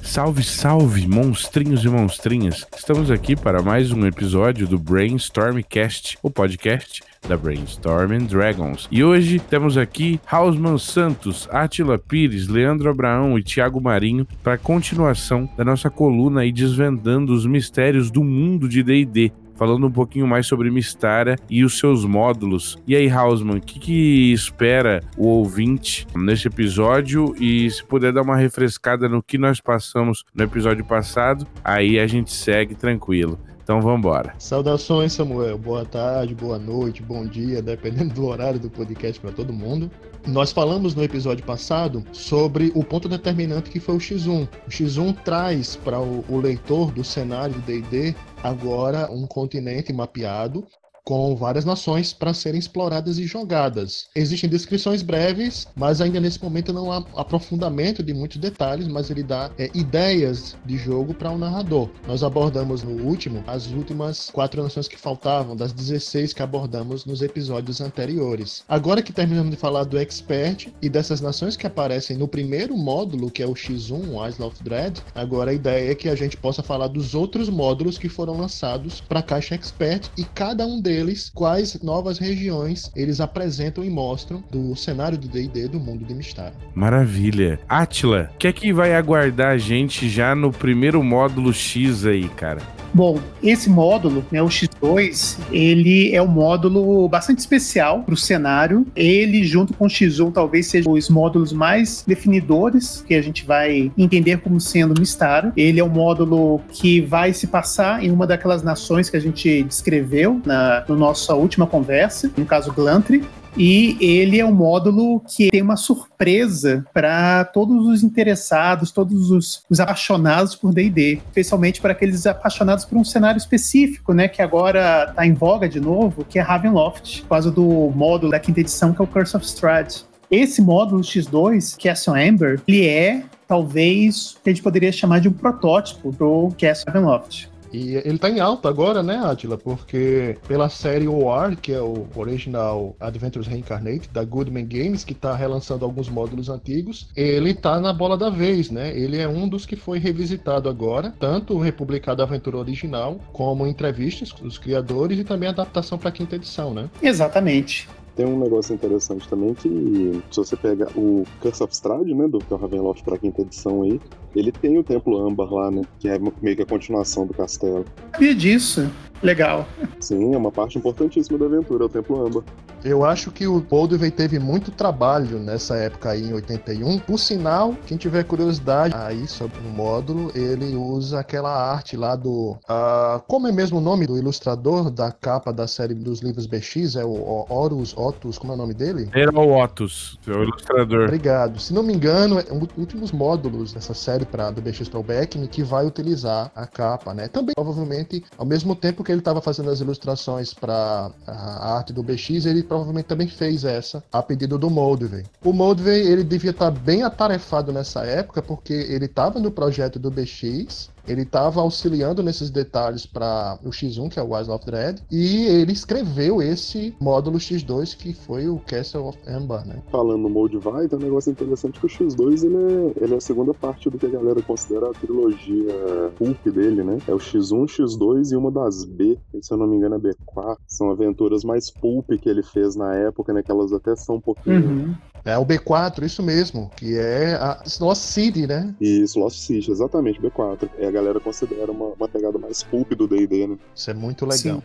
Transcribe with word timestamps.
Salve, 0.02 0.45
salve, 0.45 1.09
monstrinhos 1.09 1.82
e 1.84 1.89
monstrinhas! 1.89 2.66
Estamos 2.77 3.11
aqui 3.11 3.34
para 3.34 3.62
mais 3.62 3.91
um 3.91 4.07
episódio 4.07 4.68
do 4.68 4.79
Brainstormcast, 4.79 6.18
o 6.23 6.30
podcast 6.30 7.02
da 7.29 7.37
Brainstorming 7.37 8.27
Dragons. 8.27 8.89
E 8.91 9.03
hoje 9.03 9.39
temos 9.39 9.77
aqui 9.77 10.21
Hausman 10.31 10.79
Santos, 10.79 11.49
Atila 11.51 11.99
Pires, 11.99 12.49
Leandro 12.49 12.91
Abraão 12.91 13.39
e 13.39 13.43
Thiago 13.43 13.81
Marinho 13.81 14.27
para 14.43 14.59
continuação 14.59 15.49
da 15.57 15.65
nossa 15.65 15.91
coluna 15.91 16.43
aí 16.43 16.53
desvendando 16.53 17.32
os 17.32 17.46
mistérios 17.46 18.11
do 18.11 18.23
mundo 18.23 18.68
de 18.68 18.82
D&D 18.82 19.32
falando 19.57 19.87
um 19.87 19.91
pouquinho 19.91 20.27
mais 20.27 20.46
sobre 20.46 20.71
Mistara 20.71 21.37
e 21.49 21.65
os 21.65 21.79
seus 21.79 22.05
módulos. 22.05 22.77
E 22.87 22.95
aí, 22.95 23.09
Hausman, 23.09 23.59
o 23.59 23.61
que, 23.61 23.79
que, 23.79 24.32
espera 24.32 25.01
o 25.17 25.27
ouvinte 25.27 26.07
neste 26.15 26.49
episódio? 26.49 27.35
E 27.39 27.71
se 27.71 27.85
puder 27.85 28.13
dar 28.13 28.23
uma 28.23 28.37
refrescada 28.37 29.09
no 29.09 29.23
que 29.23 29.39
nós 29.39 29.61
passamos 29.61 30.25
no 30.35 30.45
episódio 30.45 30.85
passado, 30.85 31.46
aí 31.63 31.99
a 31.99 32.06
gente 32.06 32.33
segue 32.33 32.75
tranquilo. 32.75 33.39
Então 33.64 33.81
vamos 33.81 34.00
embora. 34.00 34.34
Saudações, 34.39 35.14
Samuel. 35.14 35.56
Boa 35.56 35.86
tarde, 35.86 36.34
boa 36.34 36.59
noite, 36.59 37.03
bom 37.03 37.25
dia, 37.25 37.62
dependendo 37.62 38.12
do 38.12 38.27
horário 38.27 38.61
do 38.61 38.69
podcast 38.69 39.19
para 39.19 39.33
todo 39.33 39.55
mundo. 39.55 39.91
Nós 40.27 40.53
falamos 40.53 40.95
no 40.95 41.03
episódio 41.03 41.42
passado 41.47 42.05
sobre 42.12 42.70
o 42.75 42.84
ponto 42.84 43.09
determinante 43.09 43.70
que 43.70 43.81
foi 43.81 43.95
o 43.95 43.98
X1. 43.98 44.47
O 44.67 44.70
X1 44.70 45.17
traz 45.25 45.77
para 45.77 45.98
o, 45.98 46.39
leitor 46.39 46.92
do 46.92 47.03
cenário 47.03 47.55
do 47.55 47.62
D&D 47.62 48.15
agora 48.42 49.11
um 49.11 49.27
continente 49.27 49.95
mapeado 49.95 50.67
com 51.05 51.37
várias 51.37 51.67
nações 51.67 52.15
para 52.15 52.33
serem 52.33 52.59
exploradas 52.59 53.19
e 53.19 53.27
jogadas. 53.27 54.07
Existem 54.15 54.49
descrições 54.49 55.03
breves, 55.03 55.69
mas 55.77 56.01
ainda 56.01 56.19
nesse 56.19 56.43
momento 56.43 56.73
não 56.73 56.91
há 56.91 57.05
aprofundamento 57.15 58.03
de 58.03 58.15
muitos 58.15 58.39
detalhes, 58.39 58.89
mas 58.89 59.11
ele 59.11 59.23
dá 59.23 59.51
é, 59.59 59.71
ideias 59.75 60.57
de 60.65 60.79
jogo 60.79 61.13
para 61.13 61.31
o 61.31 61.35
um 61.35 61.39
narrador. 61.39 61.91
Nós 62.09 62.23
abordamos 62.23 62.83
no 62.83 63.03
último 63.05 63.45
as 63.47 63.67
últimas 63.67 64.31
quatro 64.31 64.63
nações 64.63 64.89
que 64.89 64.97
faltavam, 64.97 65.55
das 65.55 65.73
16 65.73 66.33
que 66.33 66.43
abordamos 66.43 67.05
nos 67.05 67.21
episódios 67.21 67.83
anteriores. 67.83 68.65
Agora 68.67 69.03
que 69.03 69.13
terminamos 69.13 69.51
de 69.51 69.57
falar 69.59 69.85
do 69.85 69.99
Expert 69.99 70.69
e 70.81 70.89
dessas 70.89 71.21
nações 71.21 71.55
que 71.55 71.67
aparecem 71.67 72.17
no 72.17 72.27
primeiro 72.27 72.77
módulo, 72.77 73.31
que 73.31 73.43
é 73.43 73.47
o 73.47 73.53
X1, 73.53 74.09
o 74.09 74.27
Isle 74.27 74.47
of 74.47 74.65
Dread, 74.65 75.03
agora 75.15 75.51
a 75.51 75.55
ideia 75.55 75.93
é 75.93 75.95
que 75.95 76.09
a 76.09 76.15
gente 76.15 76.37
possa 76.39 76.63
falar 76.63 76.89
dos 76.89 77.15
outros 77.15 77.51
módulos 77.51 77.99
que 77.99 78.09
foram 78.09 78.39
lançados 78.39 79.03
para 79.03 79.21
a 79.21 79.23
caixa 79.23 79.55
Expert 79.55 80.09
e 80.17 80.25
cada 80.25 80.67
um 80.67 80.81
deles 80.81 80.94
deles 80.95 81.31
quais 81.34 81.83
novas 81.83 82.19
regiões 82.19 82.91
eles 82.95 83.20
apresentam 83.20 83.83
e 83.83 83.91
mostram 83.91 84.45
do 84.50 84.77
cenário 84.77 85.19
do 85.19 85.27
D&D 85.27 85.67
do 85.67 85.81
mundo 85.81 86.05
de 86.05 86.14
Mistara. 86.14 86.55
Maravilha. 86.75 87.59
Atila, 87.69 88.31
o 88.34 88.39
que 88.39 88.47
é 88.47 88.53
que 88.53 88.73
vai 88.73 88.95
aguardar 88.95 89.48
a 89.48 89.59
gente 89.59 90.09
já 90.09 90.34
no 90.34 90.53
primeiro 90.53 91.03
módulo 91.03 91.53
X 91.53 92.06
aí, 92.06 92.28
cara? 92.28 92.62
Bom, 92.95 93.19
esse 93.42 93.69
módulo, 93.69 94.25
né, 94.31 94.41
o 94.41 94.47
X2, 94.47 95.36
ele 95.51 96.14
é 96.14 96.23
um 96.23 96.28
módulo 96.28 97.08
bastante 97.08 97.41
especial 97.41 98.05
para 98.05 98.14
o 98.14 98.17
cenário. 98.17 98.86
Ele, 98.95 99.42
junto 99.42 99.75
com 99.75 99.86
o 99.86 99.89
X1, 99.89 100.33
talvez 100.33 100.69
sejam 100.69 100.92
os 100.92 101.11
módulos 101.11 101.53
mais 101.53 102.05
definidores 102.06 103.05
que 103.05 103.14
a 103.14 103.20
gente 103.20 103.45
vai 103.45 103.91
entender 103.98 104.39
como 104.39 104.61
sendo 104.61 104.95
Mistara. 104.97 105.53
Ele 105.56 105.81
é 105.81 105.84
um 105.84 105.89
módulo 105.89 106.61
que 106.69 107.01
vai 107.01 107.33
se 107.33 107.48
passar 107.48 108.01
em 108.01 108.12
uma 108.12 108.29
daquelas 108.29 108.62
nações 108.62 109.11
que 109.11 109.17
a 109.17 109.20
gente 109.20 109.64
descreveu 109.64 110.40
na, 110.46 110.83
na 110.89 110.96
nossa 110.96 111.34
última 111.34 111.67
conversa, 111.67 112.30
no 112.36 112.45
caso 112.45 112.72
Glantry. 112.72 113.24
E 113.56 113.96
ele 114.00 114.40
é 114.40 114.45
um 114.45 114.52
módulo 114.52 115.20
que 115.20 115.48
tem 115.50 115.62
uma 115.62 115.77
surpresa 115.77 116.84
para 116.92 117.45
todos 117.45 117.86
os 117.86 118.02
interessados, 118.02 118.90
todos 118.90 119.30
os, 119.30 119.62
os 119.70 119.78
apaixonados 119.78 120.56
por 120.56 120.72
D&D, 120.72 121.20
especialmente 121.28 121.80
para 121.80 121.92
aqueles 121.92 122.27
apaixonados 122.27 122.84
por 122.84 122.98
um 122.98 123.05
cenário 123.05 123.39
específico, 123.39 124.12
né, 124.12 124.27
que 124.27 124.42
agora 124.42 125.06
está 125.08 125.24
em 125.24 125.34
voga 125.34 125.68
de 125.68 125.78
novo, 125.78 126.24
que 126.24 126.39
é 126.39 126.42
Ravenloft, 126.42 127.22
por 127.22 127.28
causa 127.28 127.51
do 127.51 127.92
módulo 127.95 128.32
da 128.32 128.40
quinta 128.40 128.60
edição 128.60 128.92
que 128.92 129.00
é 129.00 129.04
o 129.04 129.06
Curse 129.06 129.36
of 129.36 129.46
Strahd. 129.46 130.04
Esse 130.30 130.60
módulo 130.60 131.02
X2, 131.02 131.80
Castle 131.80 132.28
Amber, 132.28 132.60
ele 132.66 132.88
é 132.88 133.22
talvez 133.46 134.36
que 134.42 134.50
a 134.50 134.52
gente 134.52 134.62
poderia 134.62 134.90
chamar 134.90 135.20
de 135.20 135.28
um 135.28 135.32
protótipo 135.32 136.10
do 136.10 136.48
Castle 136.58 136.92
Ravenloft. 136.92 137.53
E 137.74 137.96
ele 137.96 138.18
tá 138.18 138.30
em 138.30 138.38
alta 138.38 138.68
agora, 138.68 139.02
né, 139.02 139.16
Atila? 139.16 139.58
Porque 139.58 140.38
pela 140.46 140.68
série 140.68 141.08
OR, 141.08 141.56
que 141.56 141.72
é 141.72 141.80
o 141.80 142.06
Original 142.14 142.94
Adventures 143.00 143.48
Reincarnate, 143.48 144.08
da 144.12 144.22
Goodman 144.22 144.64
Games, 144.64 145.02
que 145.02 145.12
tá 145.12 145.34
relançando 145.34 145.84
alguns 145.84 146.08
módulos 146.08 146.48
antigos, 146.48 147.08
ele 147.16 147.52
tá 147.52 147.80
na 147.80 147.92
bola 147.92 148.16
da 148.16 148.30
vez, 148.30 148.70
né? 148.70 148.96
Ele 148.96 149.18
é 149.18 149.26
um 149.26 149.48
dos 149.48 149.66
que 149.66 149.74
foi 149.74 149.98
revisitado 149.98 150.68
agora, 150.68 151.12
tanto 151.18 151.58
republicado 151.58 152.22
a 152.22 152.24
aventura 152.24 152.58
original, 152.58 153.18
como 153.32 153.66
entrevistas 153.66 154.30
dos 154.30 154.56
criadores 154.56 155.18
e 155.18 155.24
também 155.24 155.48
adaptação 155.48 155.98
para 155.98 156.12
quinta 156.12 156.36
edição, 156.36 156.72
né? 156.72 156.88
Exatamente. 157.02 157.88
Tem 158.16 158.25
um 158.25 158.38
negócio 158.38 158.72
interessante 158.75 159.28
também 159.28 159.54
que, 159.54 160.22
se 160.30 160.36
você 160.36 160.56
pega 160.56 160.88
o 160.97 161.25
Curse 161.41 161.62
of 161.64 161.72
Strahd, 161.72 162.14
né, 162.14 162.28
do 162.28 162.38
Ravenloft 162.56 163.02
pra 163.02 163.19
quinta 163.19 163.42
edição 163.42 163.82
aí, 163.82 164.00
ele 164.36 164.52
tem 164.52 164.78
o 164.78 164.84
Templo 164.84 165.19
Âmbar 165.19 165.52
lá, 165.52 165.70
né, 165.70 165.82
que 165.98 166.08
é 166.08 166.19
meio 166.41 166.56
que 166.56 166.62
a 166.62 166.66
continuação 166.66 167.26
do 167.26 167.34
castelo. 167.34 167.84
Sabia 168.12 168.34
disso. 168.34 168.88
Legal. 169.22 169.66
Sim, 170.00 170.34
é 170.34 170.36
uma 170.36 170.52
parte 170.52 170.78
importantíssima 170.78 171.38
da 171.38 171.47
aventura, 171.47 171.84
é 171.84 171.86
o 171.86 171.88
Templo 171.88 172.25
Âmbar. 172.25 172.44
Eu 172.84 173.02
acho 173.02 173.30
que 173.30 173.46
o 173.46 173.60
Boldway 173.60 174.10
teve 174.10 174.38
muito 174.38 174.70
trabalho 174.70 175.38
nessa 175.38 175.74
época 175.76 176.10
aí, 176.10 176.22
em 176.28 176.34
81. 176.34 176.98
Por 176.98 177.18
sinal, 177.18 177.74
quem 177.86 177.96
tiver 177.96 178.24
curiosidade 178.24 178.94
aí 178.94 179.26
sobre 179.26 179.58
o 179.58 179.62
módulo, 179.62 180.30
ele 180.34 180.76
usa 180.76 181.20
aquela 181.20 181.50
arte 181.50 181.96
lá 181.96 182.14
do... 182.14 182.58
Uh, 182.68 183.20
como 183.26 183.48
é 183.48 183.52
mesmo 183.52 183.78
o 183.78 183.80
nome 183.80 184.06
do 184.06 184.18
ilustrador 184.18 184.90
da 184.90 185.10
capa 185.10 185.50
da 185.50 185.66
série 185.66 185.94
dos 185.94 186.20
livros 186.20 186.46
BX? 186.46 186.96
É 186.96 187.04
o 187.04 187.46
Horus 187.48 187.96
Otus, 187.96 188.36
como 188.36 188.52
é 188.52 188.54
o 188.54 188.58
nome 188.58 188.74
dele? 188.74 189.08
Erol 189.14 189.52
Otus, 189.62 190.18
é 190.26 190.32
o 190.32 190.42
ilustrador. 190.42 191.04
Obrigado. 191.04 191.58
Se 191.58 191.72
não 191.72 191.82
me 191.82 191.94
engano, 191.94 192.38
é 192.38 192.52
um 192.52 192.58
dos 192.58 192.68
últimos 192.76 193.12
módulos 193.12 193.72
dessa 193.72 193.94
série 193.94 194.26
pra, 194.26 194.50
do 194.50 194.60
BX 194.60 194.90
Beckman 195.06 195.46
que 195.46 195.62
vai 195.62 195.86
utilizar 195.86 196.52
a 196.54 196.66
capa, 196.66 197.14
né? 197.14 197.28
Também, 197.28 197.54
provavelmente, 197.54 198.22
ao 198.36 198.44
mesmo 198.44 198.76
tempo 198.76 199.02
que 199.02 199.10
ele 199.10 199.20
estava 199.20 199.40
fazendo 199.40 199.70
as 199.70 199.80
ilustrações 199.80 200.52
para 200.52 201.10
a 201.26 201.76
arte 201.76 201.90
do 201.90 202.02
BX, 202.02 202.44
ele 202.44 202.62
provavelmente 202.74 203.06
também 203.06 203.28
fez 203.28 203.64
essa 203.64 204.02
a 204.12 204.20
pedido 204.20 204.58
do 204.58 204.68
Moldvay. 204.68 205.24
O 205.44 205.52
Moldvay, 205.52 206.00
ele 206.00 206.24
devia 206.24 206.50
estar 206.50 206.72
tá 206.72 206.78
bem 206.78 207.04
atarefado 207.04 207.72
nessa 207.72 208.04
época, 208.04 208.42
porque 208.42 208.72
ele 208.72 209.04
estava 209.04 209.38
no 209.38 209.50
projeto 209.50 209.96
do 209.98 210.10
BX, 210.10 210.90
ele 211.06 211.22
estava 211.22 211.60
auxiliando 211.60 212.22
nesses 212.22 212.50
detalhes 212.50 213.06
para 213.06 213.59
o 213.65 213.70
X1, 213.70 214.10
que 214.10 214.19
é 214.19 214.22
o 214.22 214.34
Wise 214.34 214.50
of 214.50 214.65
Dread, 214.65 215.03
e 215.10 215.47
ele 215.47 215.72
escreveu 215.72 216.42
esse 216.42 216.94
módulo 217.00 217.38
X2, 217.38 217.97
que 217.97 218.12
foi 218.12 218.48
o 218.48 218.59
Castle 218.59 219.06
of 219.06 219.19
Amber, 219.26 219.66
né? 219.66 219.82
Falando 219.91 220.22
no 220.22 220.31
Moldvay, 220.31 220.88
tem 220.88 220.98
um 220.98 221.03
negócio 221.03 221.31
interessante 221.31 221.78
que 221.78 221.87
o 221.87 221.88
X2 221.88 222.44
ele 222.44 222.56
é, 222.56 223.04
ele 223.04 223.14
é 223.14 223.16
a 223.16 223.20
segunda 223.20 223.53
parte 223.53 223.91
do 223.91 223.98
que 223.98 224.06
a 224.06 224.10
galera 224.10 224.41
considera 224.43 224.91
a 224.91 224.93
trilogia 224.93 225.75
pulp 226.16 226.44
dele, 226.47 226.82
né? 226.82 226.98
É 227.06 227.12
o 227.12 227.19
X1, 227.19 227.66
X2 227.66 228.32
e 228.32 228.37
uma 228.37 228.50
das 228.50 228.84
B, 228.84 229.19
se 229.41 229.53
eu 229.53 229.59
não 229.59 229.66
me 229.66 229.76
engano 229.76 229.97
é 229.97 229.98
B4. 229.98 230.56
São 230.66 230.91
aventuras 230.91 231.44
mais 231.44 231.70
pulp 231.70 232.10
que 232.20 232.28
ele 232.28 232.43
fez 232.43 232.76
na 232.76 232.94
época, 232.94 233.32
né? 233.32 233.43
Que 233.43 233.50
elas 233.50 233.72
até 233.72 233.94
são 233.97 234.16
um 234.16 234.20
pouquinho 234.20 234.66
uhum. 234.66 234.94
É 235.24 235.38
o 235.38 235.46
B4, 235.46 236.04
isso 236.04 236.22
mesmo, 236.22 236.70
que 236.76 236.98
é 236.98 237.34
a 237.34 237.62
Lost 237.81 238.02
City, 238.02 238.46
né? 238.46 238.75
Isso, 238.78 239.19
Lost 239.19 239.38
City, 239.38 239.70
exatamente, 239.70 240.20
B4. 240.20 240.69
É, 240.78 240.87
a 240.87 240.90
galera 240.90 241.19
considera 241.19 241.72
uma, 241.72 241.87
uma 241.99 242.08
pegada 242.08 242.38
mais 242.38 242.62
pulp 242.62 242.93
do 242.93 243.08
D&D, 243.08 243.46
né? 243.46 243.56
Isso 243.75 243.90
é 243.90 243.94
muito 243.94 244.26
legal. 244.26 244.60
Sim. 244.60 244.62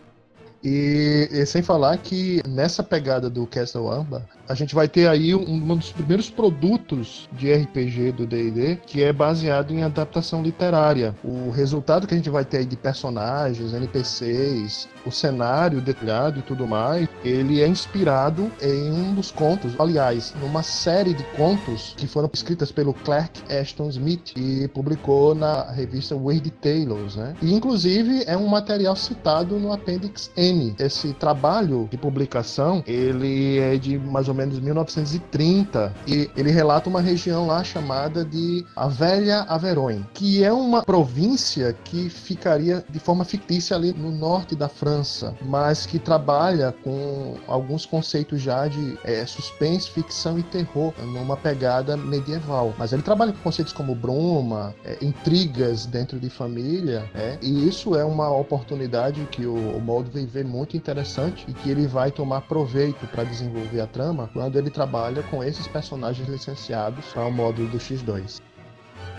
E, 0.62 1.28
e, 1.32 1.46
sem 1.46 1.62
falar 1.62 1.96
que 1.98 2.42
nessa 2.46 2.82
pegada 2.82 3.30
do 3.30 3.46
Castle 3.46 3.88
Amba, 3.88 4.26
a 4.46 4.54
gente 4.54 4.74
vai 4.74 4.88
ter 4.88 5.08
aí 5.08 5.34
um, 5.34 5.42
um 5.42 5.76
dos 5.76 5.90
primeiros 5.92 6.28
produtos 6.28 7.28
de 7.32 7.52
RPG 7.52 8.12
do 8.12 8.26
D&D 8.26 8.76
que 8.86 9.02
é 9.02 9.12
baseado 9.12 9.72
em 9.72 9.82
adaptação 9.82 10.42
literária. 10.42 11.14
O 11.24 11.50
resultado 11.50 12.06
que 12.06 12.12
a 12.12 12.16
gente 12.16 12.28
vai 12.28 12.44
ter 12.44 12.58
aí 12.58 12.64
de 12.66 12.76
personagens, 12.76 13.72
NPCs, 13.72 14.88
o 15.06 15.10
cenário 15.10 15.80
detalhado 15.80 16.40
e 16.40 16.42
tudo 16.42 16.66
mais, 16.66 17.08
ele 17.24 17.62
é 17.62 17.66
inspirado 17.66 18.50
em 18.60 18.90
um 18.90 19.14
dos 19.14 19.30
contos, 19.30 19.72
aliás, 19.78 20.34
numa 20.40 20.62
série 20.62 21.14
de 21.14 21.22
contos 21.36 21.94
que 21.96 22.06
foram 22.06 22.28
escritas 22.32 22.70
pelo 22.70 22.92
Clark 22.92 23.40
Ashton 23.50 23.88
Smith 23.88 24.32
e 24.36 24.68
publicou 24.68 25.34
na 25.34 25.70
revista 25.70 26.14
Weird 26.14 26.50
Tales, 26.50 27.16
né? 27.16 27.34
E 27.40 27.54
inclusive 27.54 28.24
é 28.26 28.36
um 28.36 28.46
material 28.46 28.94
citado 28.94 29.58
no 29.58 29.72
Appendix 29.72 30.30
N 30.36 30.49
Esse 30.78 31.12
trabalho 31.14 31.88
de 31.90 31.96
publicação, 31.96 32.82
ele 32.86 33.58
é 33.58 33.76
de 33.76 33.98
mais 33.98 34.28
ou 34.28 34.34
menos 34.34 34.58
1930 34.58 35.94
e 36.06 36.30
ele 36.36 36.50
relata 36.50 36.88
uma 36.88 37.00
região 37.00 37.46
lá 37.46 37.62
chamada 37.62 38.24
de 38.24 38.64
a 38.76 38.88
Velha 38.88 39.42
Averoin, 39.42 40.04
que 40.14 40.42
é 40.42 40.52
uma 40.52 40.82
província 40.82 41.76
que 41.84 42.08
ficaria 42.08 42.84
de 42.88 42.98
forma 42.98 43.24
fictícia 43.24 43.76
ali 43.76 43.92
no 43.92 44.10
norte 44.10 44.54
da 44.54 44.68
França, 44.68 45.34
mas 45.42 45.86
que 45.86 45.98
trabalha 45.98 46.74
com 46.84 47.36
alguns 47.46 47.86
conceitos 47.86 48.40
já 48.40 48.66
de 48.66 48.98
é, 49.04 49.24
suspense, 49.26 49.90
ficção 49.90 50.38
e 50.38 50.42
terror 50.42 50.92
numa 51.00 51.36
pegada 51.36 51.96
medieval. 51.96 52.74
Mas 52.78 52.92
ele 52.92 53.02
trabalha 53.02 53.32
com 53.32 53.38
conceitos 53.38 53.72
como 53.72 53.94
bruma, 53.94 54.74
é, 54.84 54.98
intrigas 55.02 55.86
dentro 55.86 56.18
de 56.18 56.30
família, 56.30 57.08
é, 57.14 57.38
e 57.42 57.68
isso 57.68 57.94
é 57.94 58.04
uma 58.04 58.30
oportunidade 58.30 59.26
que 59.30 59.46
o, 59.46 59.54
o 59.54 59.80
Moldvay 59.80 60.26
muito 60.44 60.76
interessante 60.76 61.44
e 61.48 61.52
que 61.52 61.70
ele 61.70 61.86
vai 61.86 62.10
tomar 62.10 62.42
proveito 62.42 63.06
para 63.08 63.24
desenvolver 63.24 63.80
a 63.80 63.86
trama 63.86 64.30
quando 64.32 64.56
ele 64.56 64.70
trabalha 64.70 65.22
com 65.24 65.42
esses 65.42 65.66
personagens 65.66 66.28
licenciados 66.28 67.04
para 67.06 67.26
o 67.26 67.30
módulo 67.30 67.68
do 67.68 67.78
X2. 67.78 68.40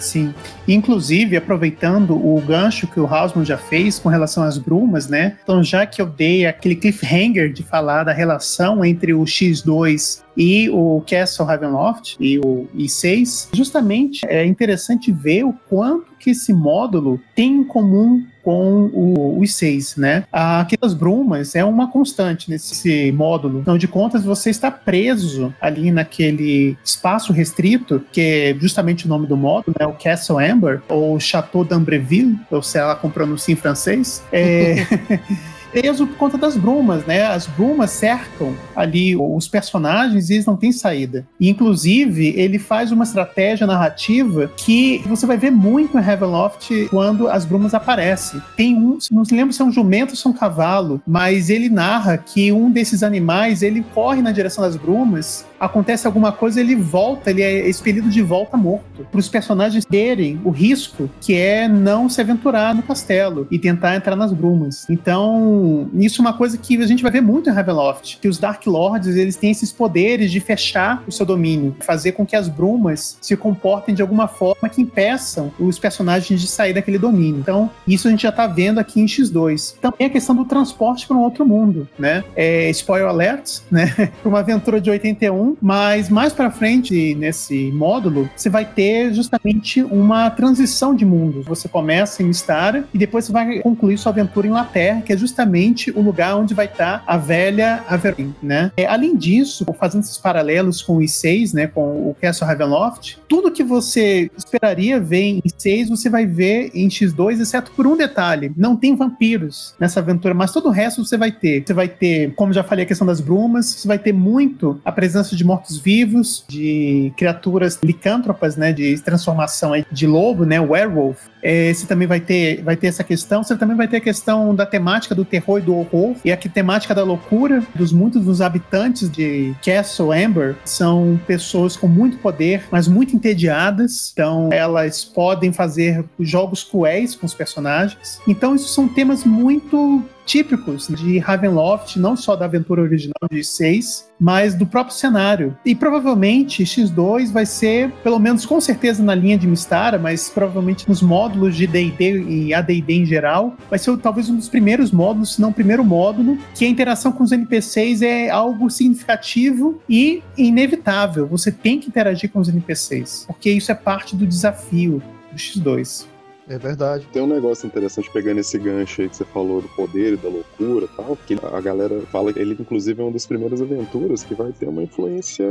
Sim. 0.01 0.33
Inclusive, 0.67 1.37
aproveitando 1.37 2.15
o 2.15 2.41
gancho 2.41 2.87
que 2.87 2.99
o 2.99 3.05
Hausman 3.05 3.45
já 3.45 3.57
fez 3.57 3.99
com 3.99 4.09
relação 4.09 4.43
às 4.43 4.57
brumas, 4.57 5.07
né? 5.07 5.37
Então, 5.43 5.63
já 5.63 5.85
que 5.85 6.01
eu 6.01 6.07
dei 6.07 6.45
aquele 6.45 6.75
cliffhanger 6.75 7.53
de 7.53 7.61
falar 7.61 8.03
da 8.03 8.11
relação 8.11 8.83
entre 8.83 9.13
o 9.13 9.23
X2 9.23 10.23
e 10.35 10.69
o 10.69 11.03
Castle 11.07 11.45
Ravenloft 11.45 12.15
e 12.19 12.39
o 12.39 12.67
I6, 12.75 13.49
justamente 13.53 14.25
é 14.27 14.45
interessante 14.45 15.11
ver 15.11 15.43
o 15.43 15.53
quanto 15.69 16.11
que 16.19 16.31
esse 16.31 16.53
módulo 16.53 17.19
tem 17.35 17.57
em 17.57 17.63
comum 17.63 18.23
com 18.43 18.89
o, 18.93 19.39
o 19.39 19.41
I6, 19.41 19.97
né? 19.97 20.23
Aquelas 20.31 20.93
brumas 20.93 21.55
é 21.55 21.63
uma 21.63 21.87
constante 21.91 22.49
nesse 22.49 23.11
módulo. 23.11 23.59
Afinal 23.59 23.77
de 23.77 23.87
contas, 23.87 24.23
você 24.23 24.49
está 24.49 24.71
preso 24.71 25.53
ali 25.61 25.91
naquele 25.91 26.77
espaço 26.83 27.33
restrito, 27.33 28.03
que 28.11 28.21
é 28.21 28.55
justamente 28.59 29.05
o 29.05 29.09
nome 29.09 29.27
do 29.27 29.37
módulo, 29.37 29.75
né? 29.79 29.85
O 29.85 29.93
Castle 29.93 30.39
Amber, 30.39 30.81
ou 30.89 31.19
Chateau 31.19 31.63
d'Ambreville, 31.63 32.37
ou 32.49 32.61
sei 32.61 32.81
lá 32.81 32.95
como 32.95 33.13
pronuncia 33.13 33.53
em 33.53 33.57
francês. 33.57 34.23
É... 34.31 34.75
preso 35.71 36.07
por 36.07 36.17
conta 36.17 36.37
das 36.37 36.57
brumas, 36.57 37.05
né? 37.05 37.25
As 37.25 37.47
brumas 37.47 37.91
cercam 37.91 38.55
ali 38.75 39.15
os 39.15 39.47
personagens 39.47 40.29
e 40.29 40.33
eles 40.33 40.45
não 40.45 40.57
têm 40.57 40.71
saída. 40.71 41.25
E, 41.39 41.49
inclusive, 41.49 42.33
ele 42.37 42.59
faz 42.59 42.91
uma 42.91 43.03
estratégia 43.03 43.65
narrativa 43.65 44.51
que 44.55 45.01
você 45.05 45.25
vai 45.25 45.37
ver 45.37 45.51
muito 45.51 45.97
em 45.97 46.01
Heavenloft 46.01 46.87
quando 46.89 47.27
as 47.27 47.45
brumas 47.45 47.73
aparecem. 47.73 48.41
Tem 48.55 48.75
um, 48.75 48.97
não 49.11 49.25
se 49.25 49.35
lembra 49.35 49.53
se 49.53 49.61
é 49.61 49.65
um 49.65 49.71
jumento 49.71 50.11
ou 50.11 50.15
se 50.15 50.27
é 50.27 50.29
um 50.29 50.33
cavalo, 50.33 51.01
mas 51.07 51.49
ele 51.49 51.69
narra 51.69 52.17
que 52.17 52.51
um 52.51 52.71
desses 52.71 53.03
animais 53.03 53.61
ele 53.61 53.83
corre 53.93 54.21
na 54.21 54.31
direção 54.31 54.63
das 54.63 54.75
brumas 54.75 55.45
acontece 55.61 56.07
alguma 56.07 56.31
coisa, 56.31 56.59
ele 56.59 56.75
volta, 56.75 57.29
ele 57.29 57.43
é 57.43 57.69
expelido 57.69 58.09
de 58.09 58.21
volta 58.21 58.57
morto. 58.57 59.05
Para 59.11 59.19
os 59.19 59.29
personagens 59.29 59.85
terem 59.85 60.41
o 60.43 60.49
risco 60.49 61.07
que 61.21 61.35
é 61.35 61.67
não 61.67 62.09
se 62.09 62.19
aventurar 62.19 62.73
no 62.73 62.81
castelo 62.81 63.47
e 63.51 63.59
tentar 63.59 63.95
entrar 63.95 64.15
nas 64.15 64.33
brumas. 64.33 64.89
Então, 64.89 65.87
isso 65.93 66.19
é 66.19 66.23
uma 66.23 66.33
coisa 66.33 66.57
que 66.57 66.81
a 66.81 66.87
gente 66.87 67.03
vai 67.03 67.11
ver 67.11 67.21
muito 67.21 67.49
em 67.49 67.53
Ravenloft, 67.53 68.17
que 68.19 68.27
os 68.27 68.39
Dark 68.39 68.65
Lords, 68.65 69.15
eles 69.15 69.35
têm 69.35 69.51
esses 69.51 69.71
poderes 69.71 70.31
de 70.31 70.39
fechar 70.39 71.03
o 71.07 71.11
seu 71.11 71.25
domínio, 71.25 71.75
fazer 71.81 72.13
com 72.13 72.25
que 72.25 72.35
as 72.35 72.49
brumas 72.49 73.17
se 73.21 73.37
comportem 73.37 73.93
de 73.93 74.01
alguma 74.01 74.27
forma 74.27 74.67
que 74.67 74.81
impeçam 74.81 75.51
os 75.59 75.77
personagens 75.77 76.41
de 76.41 76.47
sair 76.47 76.73
daquele 76.73 76.97
domínio. 76.97 77.39
Então, 77.39 77.69
isso 77.87 78.07
a 78.07 78.11
gente 78.11 78.23
já 78.23 78.29
está 78.29 78.47
vendo 78.47 78.79
aqui 78.79 78.99
em 78.99 79.05
X2. 79.05 79.75
Também 79.79 80.07
a 80.07 80.09
questão 80.09 80.35
do 80.35 80.45
transporte 80.45 81.05
para 81.05 81.15
um 81.15 81.21
outro 81.21 81.45
mundo, 81.45 81.87
né? 81.99 82.23
É, 82.35 82.69
spoiler 82.71 83.07
alert, 83.07 83.59
né? 83.69 83.93
para 84.21 84.29
uma 84.29 84.39
aventura 84.39 84.81
de 84.81 84.89
81, 84.89 85.50
mas 85.61 86.09
mais 86.09 86.33
para 86.33 86.51
frente 86.51 87.15
nesse 87.15 87.71
módulo, 87.71 88.29
você 88.35 88.49
vai 88.49 88.65
ter 88.65 89.13
justamente 89.13 89.81
uma 89.83 90.29
transição 90.29 90.95
de 90.95 91.05
mundos. 91.05 91.45
Você 91.45 91.67
começa 91.67 92.21
em 92.21 92.27
Mistara 92.27 92.85
e 92.93 92.97
depois 92.97 93.25
você 93.25 93.31
vai 93.31 93.59
concluir 93.59 93.97
sua 93.97 94.11
aventura 94.11 94.47
em 94.47 94.51
Laterra, 94.51 95.01
que 95.01 95.13
é 95.13 95.17
justamente 95.17 95.91
o 95.91 96.01
lugar 96.01 96.35
onde 96.35 96.53
vai 96.53 96.65
estar 96.65 97.03
a 97.05 97.17
velha 97.17 97.83
Averin, 97.87 98.33
né? 98.41 98.71
É, 98.77 98.85
além 98.85 99.15
disso, 99.15 99.65
fazendo 99.79 100.03
esses 100.03 100.17
paralelos 100.17 100.81
com 100.81 100.97
o 100.97 100.99
I6, 100.99 101.53
né, 101.53 101.67
com 101.67 102.09
o 102.09 102.15
Castle 102.19 102.47
Ravenloft, 102.47 103.19
tudo 103.27 103.51
que 103.51 103.63
você 103.63 104.29
esperaria 104.37 104.99
ver 104.99 105.21
em 105.21 105.41
I6, 105.41 105.89
você 105.89 106.09
vai 106.09 106.25
ver 106.25 106.71
em 106.73 106.87
X2, 106.87 107.39
exceto 107.39 107.71
por 107.71 107.87
um 107.87 107.95
detalhe, 107.95 108.51
não 108.55 108.75
tem 108.75 108.95
vampiros 108.95 109.75
nessa 109.79 109.99
aventura, 109.99 110.33
mas 110.33 110.51
todo 110.51 110.67
o 110.67 110.71
resto 110.71 111.03
você 111.05 111.17
vai 111.17 111.31
ter. 111.31 111.63
Você 111.65 111.73
vai 111.73 111.87
ter, 111.87 112.33
como 112.35 112.53
já 112.53 112.63
falei, 112.63 112.83
a 112.83 112.87
questão 112.87 113.07
das 113.07 113.21
brumas, 113.21 113.65
você 113.65 113.87
vai 113.87 113.99
ter 113.99 114.13
muito 114.13 114.79
a 114.83 114.91
presença 114.91 115.35
de 115.35 115.40
de 115.41 115.47
mortos-vivos, 115.47 116.45
de 116.47 117.11
criaturas 117.17 117.79
licântropas, 117.83 118.55
né, 118.55 118.71
de 118.71 118.99
transformação 119.01 119.71
de 119.91 120.05
lobo, 120.05 120.45
né, 120.45 120.59
werewolf. 120.59 121.17
É, 121.41 121.73
você 121.73 121.87
também 121.87 122.07
vai 122.07 122.19
ter, 122.19 122.61
vai 122.61 122.75
ter 122.75 122.87
essa 122.87 123.03
questão. 123.03 123.43
Você 123.43 123.57
também 123.57 123.75
vai 123.75 123.87
ter 123.87 123.97
a 123.97 124.01
questão 124.01 124.53
da 124.53 124.65
temática 124.65 125.15
do 125.15 125.25
terror 125.25 125.57
e 125.57 125.61
do 125.61 125.75
horror 125.75 126.15
e 126.23 126.31
a 126.31 126.37
temática 126.37 126.93
da 126.93 127.03
loucura 127.03 127.63
dos 127.73 127.91
muitos 127.91 128.23
dos 128.23 128.41
habitantes 128.41 129.09
de 129.09 129.55
Castle 129.65 130.11
Amber 130.11 130.55
são 130.63 131.19
pessoas 131.25 131.75
com 131.75 131.87
muito 131.87 132.17
poder, 132.19 132.63
mas 132.71 132.87
muito 132.87 133.15
entediadas. 133.15 134.11
Então 134.13 134.49
elas 134.51 135.03
podem 135.03 135.51
fazer 135.51 136.05
jogos 136.19 136.63
cruéis 136.63 137.15
com 137.15 137.25
os 137.25 137.33
personagens. 137.33 138.19
Então 138.27 138.53
isso 138.53 138.67
são 138.67 138.87
temas 138.87 139.23
muito 139.23 140.03
típicos 140.25 140.87
de 140.87 141.19
Ravenloft, 141.19 141.97
não 141.97 142.15
só 142.15 142.35
da 142.35 142.45
aventura 142.45 142.81
original 142.81 143.29
de 143.29 143.43
6, 143.43 144.11
mas 144.19 144.53
do 144.53 144.65
próprio 144.65 144.95
cenário. 144.95 145.57
E 145.65 145.73
provavelmente 145.73 146.63
X2 146.63 147.31
vai 147.31 147.45
ser, 147.45 147.91
pelo 148.03 148.19
menos 148.19 148.45
com 148.45 148.59
certeza 148.61 149.03
na 149.03 149.15
linha 149.15 149.37
de 149.37 149.47
Mistara, 149.47 149.97
mas 149.97 150.29
provavelmente 150.29 150.87
nos 150.87 151.01
módulos 151.01 151.55
de 151.55 151.65
D&D 151.67 152.23
e 152.23 152.53
AD&D 152.53 152.93
em 152.93 153.05
geral, 153.05 153.55
vai 153.69 153.79
ser 153.79 153.95
talvez 153.97 154.29
um 154.29 154.35
dos 154.35 154.49
primeiros 154.49 154.91
módulos, 154.91 155.35
se 155.35 155.41
não 155.41 155.49
o 155.49 155.53
primeiro 155.53 155.83
módulo, 155.83 156.37
que 156.55 156.65
a 156.65 156.69
interação 156.69 157.11
com 157.11 157.23
os 157.23 157.31
NPCs 157.31 158.01
é 158.01 158.29
algo 158.29 158.69
significativo 158.69 159.81
e 159.89 160.21
inevitável. 160.37 161.27
Você 161.27 161.51
tem 161.51 161.79
que 161.79 161.87
interagir 161.87 162.29
com 162.29 162.39
os 162.39 162.49
NPCs, 162.49 163.25
porque 163.27 163.51
isso 163.51 163.71
é 163.71 163.75
parte 163.75 164.15
do 164.15 164.25
desafio 164.25 165.01
do 165.31 165.37
X2. 165.37 166.10
É 166.51 166.57
verdade. 166.57 167.07
Tem 167.13 167.21
um 167.21 167.27
negócio 167.27 167.65
interessante 167.65 168.11
pegando 168.11 168.39
esse 168.39 168.59
gancho 168.59 169.01
aí 169.01 169.07
que 169.07 169.15
você 169.15 169.23
falou 169.23 169.61
do 169.61 169.69
poder 169.69 170.15
e 170.15 170.17
da 170.17 170.27
loucura 170.27 170.85
e 170.85 170.95
tal, 170.97 171.15
que 171.25 171.37
a 171.41 171.61
galera 171.61 172.01
fala 172.11 172.33
que 172.33 172.39
ele, 172.39 172.57
inclusive, 172.59 173.01
é 173.01 173.05
uma 173.05 173.13
das 173.13 173.25
primeiras 173.25 173.61
aventuras 173.61 174.21
que 174.21 174.35
vai 174.35 174.51
ter 174.51 174.67
uma 174.67 174.83
influência 174.83 175.45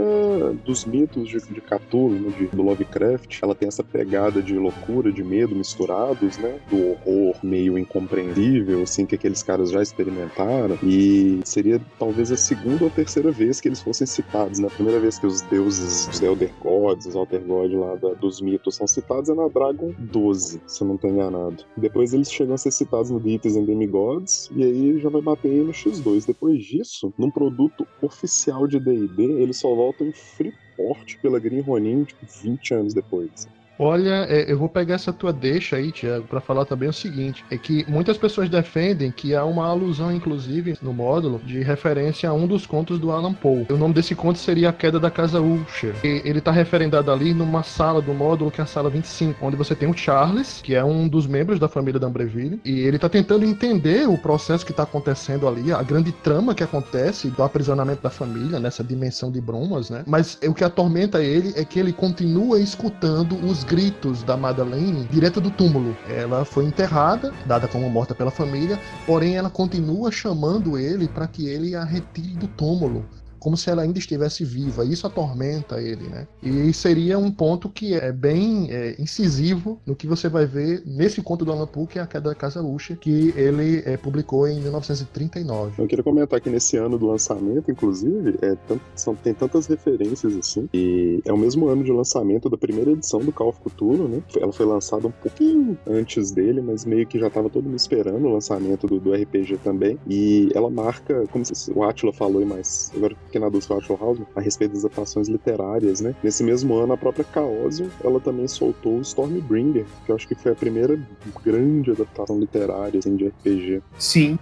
dos 0.63 0.85
mitos 0.85 1.27
de, 1.27 1.41
de 1.41 1.61
Cthulhu, 1.63 2.21
né, 2.21 2.31
de, 2.37 2.49
do 2.49 2.61
Lovecraft. 2.61 3.39
Ela 3.41 3.55
tem 3.55 3.67
essa 3.67 3.83
pegada 3.83 4.43
de 4.43 4.53
loucura, 4.59 5.11
de 5.11 5.25
medo 5.25 5.57
misturados, 5.57 6.37
né? 6.37 6.59
Do 6.69 6.91
horror 6.91 7.35
meio 7.43 7.79
incompreendível, 7.79 8.83
assim, 8.83 9.07
que 9.07 9.15
aqueles 9.15 9.43
caras 9.43 9.71
já 9.71 9.81
experimentaram. 9.81 10.79
E 10.83 11.41
seria 11.47 11.81
talvez 11.99 12.31
a 12.31 12.37
segunda 12.37 12.85
ou 12.85 12.91
terceira 12.91 13.31
vez 13.31 13.59
que 13.59 13.69
eles 13.69 13.81
fossem 13.81 14.07
citados, 14.07 14.59
né? 14.59 14.69
A 14.69 14.71
primeira 14.71 15.01
vez 15.01 15.19
que 15.19 15.27
os 15.27 15.41
deuses, 15.41 16.09
os 16.09 16.21
Elder 16.21 16.51
Gods, 16.61 17.07
os 17.07 17.17
Alter 17.17 17.41
Gods 17.41 17.79
lá 17.79 17.95
da, 17.95 18.11
dos 18.11 18.43
mitos 18.43 18.75
são 18.75 18.87
citados 18.87 19.31
é 19.31 19.35
na 19.35 19.49
Dragon 19.49 19.95
12, 19.99 20.61
se 20.67 20.83
eu 20.83 20.90
não 20.91 20.97
tô 20.99 21.09
enganado. 21.09 21.65
Depois 21.77 22.13
eles 22.13 22.31
chegam 22.31 22.55
a 22.55 22.59
ser 22.59 22.71
citados 22.71 23.11
no 23.11 23.21
Deities 23.21 23.57
and 23.57 23.65
Demigods, 23.65 24.51
e 24.55 24.65
aí 24.65 25.01
já 25.01 25.09
vai 25.09 25.23
bater 25.23 25.51
aí 25.51 25.61
no 25.63 25.73
X2. 25.73 26.27
Depois 26.27 26.63
disso, 26.65 27.13
num 27.17 27.31
produto 27.31 27.87
oficial 28.03 28.67
de 28.67 28.79
D&D, 28.79 29.23
eles 29.23 29.59
só 29.59 29.75
voltam 29.75 30.09
em 30.09 30.13
Freeport 30.13 31.19
pela 31.23 31.39
Green 31.39 31.61
Ronin, 31.61 32.05
tipo, 32.05 32.27
20 32.43 32.75
anos 32.75 32.95
depois. 32.95 33.49
Olha, 33.83 34.27
é, 34.29 34.45
eu 34.47 34.59
vou 34.59 34.69
pegar 34.69 34.97
essa 34.97 35.11
tua 35.11 35.33
deixa 35.33 35.77
aí, 35.77 35.91
Tiago, 35.91 36.27
para 36.27 36.39
falar 36.39 36.67
também 36.67 36.87
o 36.87 36.93
seguinte: 36.93 37.43
é 37.51 37.57
que 37.57 37.83
muitas 37.89 38.19
pessoas 38.19 38.51
defendem 38.51 39.11
que 39.11 39.35
há 39.35 39.43
uma 39.43 39.67
alusão, 39.67 40.13
inclusive, 40.13 40.77
no 40.83 40.93
módulo, 40.93 41.41
de 41.43 41.63
referência 41.63 42.29
a 42.29 42.35
um 42.35 42.47
dos 42.47 42.67
contos 42.67 42.99
do 42.99 43.11
Alan 43.11 43.33
Poe. 43.33 43.67
O 43.71 43.79
nome 43.79 43.95
desse 43.95 44.15
conto 44.15 44.39
seria 44.39 44.69
A 44.69 44.73
Queda 44.73 45.01
da 45.01 45.11
Casa 45.11 45.41
Usher. 45.41 45.95
E 46.05 46.21
ele 46.27 46.41
está 46.41 46.51
referendado 46.51 47.11
ali 47.11 47.33
numa 47.33 47.63
sala 47.63 48.03
do 48.03 48.13
módulo, 48.13 48.51
que 48.51 48.61
é 48.61 48.65
a 48.65 48.67
sala 48.67 48.91
25, 48.91 49.47
onde 49.47 49.57
você 49.57 49.75
tem 49.75 49.89
o 49.89 49.97
Charles, 49.97 50.61
que 50.63 50.75
é 50.75 50.85
um 50.85 51.09
dos 51.09 51.27
membros 51.27 51.59
da 51.59 51.67
família 51.67 51.99
da 51.99 52.07
Ambreville, 52.07 52.61
e 52.63 52.81
ele 52.81 52.97
está 52.97 53.09
tentando 53.09 53.47
entender 53.47 54.07
o 54.07 54.19
processo 54.19 54.67
que 54.67 54.73
está 54.73 54.83
acontecendo 54.83 55.49
ali, 55.49 55.73
a 55.73 55.83
grande 55.83 56.13
trama 56.13 56.55
que 56.55 56.63
acontece 56.63 57.29
do 57.31 57.43
aprisionamento 57.43 58.03
da 58.03 58.11
família 58.11 58.61
nessa 58.61 58.85
dimensão 58.85 59.33
de 59.33 59.41
bromas, 59.41 59.89
né? 59.89 60.05
Mas 60.07 60.39
o 60.47 60.53
que 60.53 60.65
atormenta 60.65 61.23
ele 61.23 61.55
é 61.57 61.65
que 61.65 61.81
ele 61.81 61.95
continua 61.95 62.61
escutando 62.61 63.37
os 63.37 63.65
gritos 63.71 64.25
da 64.25 64.37
Madeleine 64.37 65.05
direto 65.05 65.41
do 65.41 65.49
túmulo. 65.49 65.97
Ela 66.09 66.45
foi 66.45 66.65
enterrada, 66.65 67.33
dada 67.47 67.69
como 67.69 67.89
morta 67.89 68.17
pela 68.17 68.33
família, 68.33 68.77
porém 69.07 69.37
ela 69.37 69.49
continua 69.49 70.11
chamando 70.11 70.77
ele 70.77 71.07
para 71.07 71.29
que 71.29 71.47
ele 71.47 71.77
a 71.77 71.85
retire 71.85 72.35
do 72.35 72.49
túmulo 72.49 73.07
como 73.41 73.57
se 73.57 73.71
ela 73.71 73.83
ainda 73.83 73.99
estivesse 73.99 74.45
viva. 74.45 74.85
Isso 74.85 75.07
atormenta 75.07 75.81
ele, 75.81 76.07
né? 76.09 76.29
E 76.43 76.73
seria 76.73 77.19
um 77.19 77.31
ponto 77.31 77.69
que 77.69 77.95
é 77.95 78.13
bem 78.13 78.71
é, 78.71 78.95
incisivo 78.99 79.81
no 79.87 79.97
que 79.97 80.07
você 80.07 80.29
vai 80.29 80.47
ver 80.47 80.83
nesse 80.87 81.23
conto 81.23 81.45
do 81.45 81.53
Alan 81.53 81.67
Poe, 81.67 81.87
que 81.87 81.99
é 81.99 82.03
a 82.03 82.07
Queda 82.07 82.31
da 82.31 82.35
Casa 82.35 82.63
Usher, 82.63 82.99
que 82.99 83.33
ele 83.37 83.83
é, 83.85 83.97
publicou 83.97 84.47
em 84.47 84.61
1939. 84.61 85.73
Eu 85.79 85.87
queria 85.87 86.05
comentar 86.05 86.41
que 86.41 86.51
nesse 86.51 86.77
ano 86.77 86.99
do 86.99 87.07
lançamento, 87.07 87.71
inclusive, 87.71 88.39
é, 88.43 88.57
são, 88.95 89.15
tem 89.15 89.33
tantas 89.33 89.67
referências 89.67 90.37
assim, 90.37 90.69
e 90.73 91.21
é 91.25 91.33
o 91.33 91.39
mesmo 91.39 91.69
ano 91.69 91.83
de 91.83 91.91
lançamento 91.91 92.49
da 92.49 92.59
primeira 92.59 92.91
edição 92.91 93.21
do 93.21 93.33
Call 93.33 93.49
of 93.49 93.61
Cthulhu, 93.61 94.09
né? 94.09 94.23
Ela 94.37 94.53
foi 94.53 94.67
lançada 94.67 95.07
um 95.07 95.11
pouquinho 95.11 95.79
antes 95.87 96.31
dele, 96.31 96.61
mas 96.61 96.85
meio 96.85 97.07
que 97.07 97.19
já 97.19 97.29
estava 97.29 97.49
todo 97.49 97.65
mundo 97.65 97.77
esperando 97.77 98.27
o 98.27 98.33
lançamento 98.33 98.87
do, 98.87 99.01
do 99.01 99.13
RPG 99.15 99.59
também. 99.59 99.99
E 100.07 100.51
ela 100.55 100.71
marca, 100.71 101.27
como 101.31 101.45
o 101.75 101.85
Atila 101.85 102.13
falou, 102.13 102.45
mas 102.45 102.93
agora 102.95 103.17
Atila 103.39 103.99
House, 103.99 104.21
a 104.35 104.41
respeito 104.41 104.73
das 104.73 104.85
adaptações 104.85 105.29
literárias, 105.29 106.01
né? 106.01 106.15
Nesse 106.23 106.43
mesmo 106.43 106.75
ano, 106.75 106.93
a 106.93 106.97
própria 106.97 107.25
Chaosium, 107.33 107.89
ela 108.03 108.21
também 108.21 108.47
soltou 108.49 109.01
Stormbringer, 109.01 109.87
que 110.05 110.13
eu 110.13 110.17
acho 110.17 110.27
que 110.27 110.35
foi 110.35 110.53
a 110.53 110.55
primeira 110.55 110.99
grande 111.45 111.91
adaptação 111.91 112.39
literária 112.39 112.99
assim, 112.99 113.17
de 113.17 113.29
RPG. 113.29 113.83
Sim. 113.99 114.39